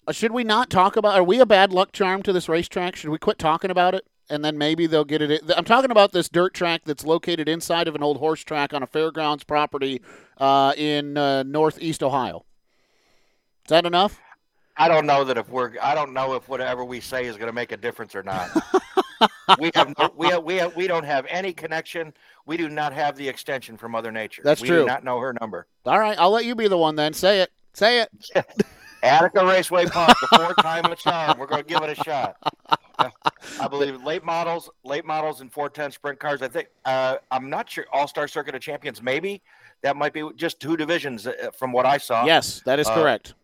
[0.07, 1.14] Uh, should we not talk about?
[1.14, 2.97] Are we a bad luck charm to this racetrack?
[2.97, 4.07] Should we quit talking about it?
[4.28, 5.43] And then maybe they'll get it.
[5.57, 8.82] I'm talking about this dirt track that's located inside of an old horse track on
[8.82, 10.01] a fairgrounds property
[10.39, 12.45] uh, in uh, northeast Ohio.
[13.64, 14.20] Is that enough?
[14.76, 17.47] I don't know that if we're, I don't know if whatever we say is going
[17.47, 18.51] to make a difference or not.
[19.59, 22.12] we have, no, we have, we have, we don't have any connection.
[22.47, 24.43] We do not have the extension from Mother Nature.
[24.45, 24.81] That's we true.
[24.81, 25.67] do not know her number.
[25.85, 27.12] All right, I'll let you be the one then.
[27.12, 27.51] Say it.
[27.73, 28.11] Say it.
[29.03, 31.39] Attica Raceway Park, the four time a charm.
[31.39, 32.37] We're going to give it a shot.
[32.99, 36.43] I believe late models, late models, and 410 sprint cars.
[36.43, 37.85] I think uh, I'm not sure.
[37.93, 39.43] All Star Circuit of Champions, maybe
[39.83, 42.25] that might be just two divisions uh, from what I saw.
[42.25, 43.35] Yes, that is Uh, correct.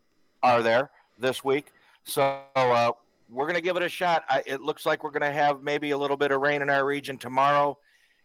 [0.41, 1.67] are there this week.
[2.03, 2.91] So uh,
[3.33, 4.23] we're going to give it a shot.
[4.29, 6.69] I, it looks like we're going to have maybe a little bit of rain in
[6.69, 7.77] our region tomorrow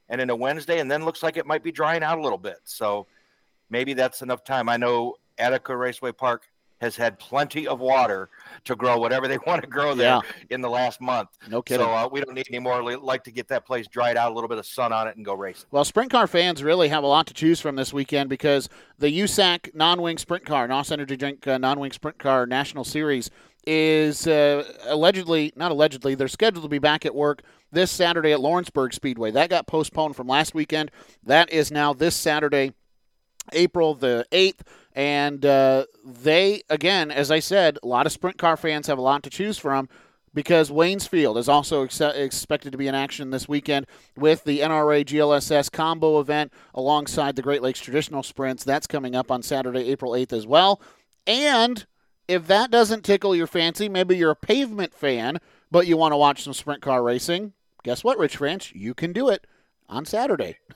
[0.09, 2.59] and into Wednesday, and then looks like it might be drying out a little bit.
[2.65, 3.07] So
[3.71, 4.69] maybe that's enough time.
[4.69, 6.45] I know Attica Raceway Park
[6.81, 8.29] has had plenty of water
[8.65, 10.21] to grow whatever they want to grow there Yeah.
[10.51, 11.29] in the last month.
[11.51, 11.85] No kidding.
[11.85, 12.83] So uh, we don't need any more.
[12.85, 15.17] We like to get that place dried out, a little bit of sun on it,
[15.17, 15.67] and go racing.
[15.73, 19.09] Well, sprint car fans really have a lot to choose from this weekend because the
[19.21, 23.29] USAC non-wing sprint car, NOS Energy Drink uh, non-wing sprint car national series
[23.71, 28.41] is uh, allegedly, not allegedly, they're scheduled to be back at work this Saturday at
[28.41, 29.31] Lawrenceburg Speedway.
[29.31, 30.91] That got postponed from last weekend.
[31.23, 32.73] That is now this Saturday,
[33.53, 34.61] April the 8th.
[34.95, 39.03] And uh, they, again, as I said, a lot of sprint car fans have a
[39.03, 39.91] lot to choose from
[40.33, 45.05] because Waynesfield is also ex- expected to be in action this weekend with the NRA
[45.05, 48.65] GLSS combo event alongside the Great Lakes Traditional Sprints.
[48.65, 50.81] That's coming up on Saturday, April 8th as well.
[51.27, 51.87] And
[52.29, 55.39] if that doesn't tickle your fancy, maybe you're a pavement fan,
[55.71, 57.53] but you want to watch some sprint car racing,
[57.83, 58.73] guess what, Rich Ranch?
[58.75, 59.47] You can do it
[59.89, 60.59] on Saturday.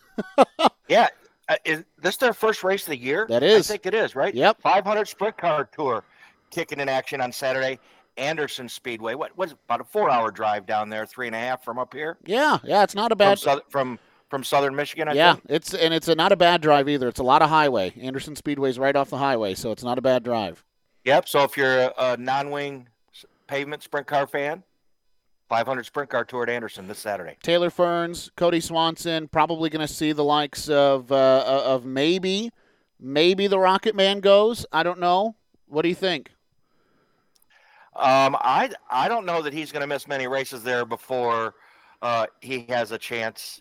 [0.89, 1.09] Yeah.
[1.49, 3.27] Uh, is this their first race of the year?
[3.29, 3.69] That is.
[3.71, 4.35] I think it is, right?
[4.35, 4.61] Yep.
[4.61, 6.05] 500 Sprint Car Tour
[6.51, 7.79] kicking in action on Saturday.
[8.19, 9.15] Anderson Speedway.
[9.15, 12.19] What was about a four-hour drive down there, three and a half from up here,
[12.27, 13.39] Yeah, yeah, it's not a from, bad.
[13.39, 13.99] south, from
[14.29, 15.09] from southern Michigan.
[15.09, 15.47] I yeah, think.
[15.49, 17.09] it's and it's a, not a bad drive either.
[17.09, 17.95] It's a lot of highway.
[18.01, 20.63] Anderson Speedway's right off the highway, so it's not a bad drive.
[21.05, 21.29] Yep.
[21.29, 22.89] So if you're a, a non-wing
[23.47, 24.63] pavement sprint car fan,
[25.53, 27.37] 500 Sprint Car Tour at Anderson this Saturday.
[27.43, 32.51] Taylor Ferns, Cody Swanson, probably going to see the likes of uh, of maybe
[32.99, 34.65] maybe the Rocket Man goes.
[34.73, 35.37] I don't know.
[35.67, 36.31] What do you think?
[37.95, 41.55] Um, I I don't know that he's going to miss many races there before
[42.01, 43.61] uh, he has a chance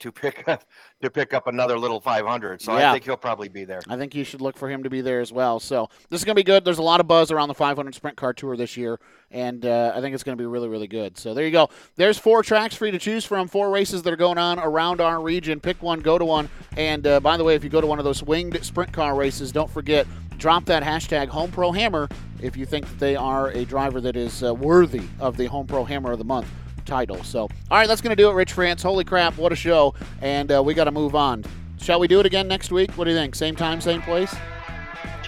[0.00, 0.64] to pick up
[1.02, 2.60] to pick up another little 500.
[2.60, 2.90] So Yeah.
[2.90, 3.80] I think he'll probably be there.
[3.88, 5.60] I think you should look for him to be there as well.
[5.60, 6.64] So this is going to be good.
[6.64, 8.98] There's a lot of buzz around the 500 Sprint Car Tour this year,
[9.30, 11.16] and uh, I think it's going to be really, really good.
[11.16, 11.70] So there you go.
[11.96, 15.00] There's four tracks for you to choose from, four races that are going on around
[15.00, 15.60] our region.
[15.60, 16.48] Pick one, go to one.
[16.76, 19.14] And uh, by the way, if you go to one of those winged sprint car
[19.14, 20.06] races, don't forget
[20.38, 22.08] drop that hashtag Home Pro Hammer
[22.40, 25.66] if you think that they are a driver that is uh, worthy of the Home
[25.66, 26.48] Pro Hammer of the Month
[26.90, 27.22] title.
[27.22, 28.82] So, all right, that's going to do it, Rich France.
[28.82, 29.94] Holy crap, what a show!
[30.20, 31.44] And uh, we got to move on.
[31.80, 32.90] Shall we do it again next week?
[32.98, 33.34] What do you think?
[33.34, 34.34] Same time, same place?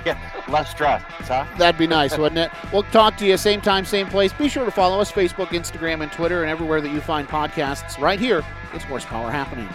[0.04, 1.46] Yeah, less stress, huh?
[1.58, 2.50] That'd be nice, wouldn't it?
[2.72, 4.32] We'll talk to you same time, same place.
[4.32, 8.00] Be sure to follow us Facebook, Instagram, and Twitter, and everywhere that you find podcasts.
[8.00, 8.42] Right here,
[8.74, 9.70] it's Horsepower Happenings.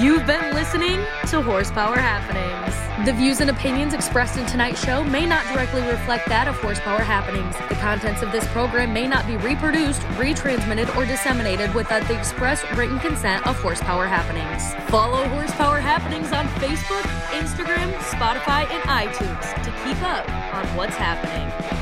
[0.00, 2.74] You've been listening to Horsepower Happenings.
[3.06, 7.00] The views and opinions expressed in tonight's show may not directly reflect that of Horsepower
[7.00, 7.54] Happenings.
[7.68, 12.64] The contents of this program may not be reproduced, retransmitted, or disseminated without the express
[12.76, 14.74] written consent of Horsepower Happenings.
[14.90, 17.02] Follow Horsepower Happenings on Facebook,
[17.38, 21.77] Instagram, Spotify, and iTunes to keep up on what's happening.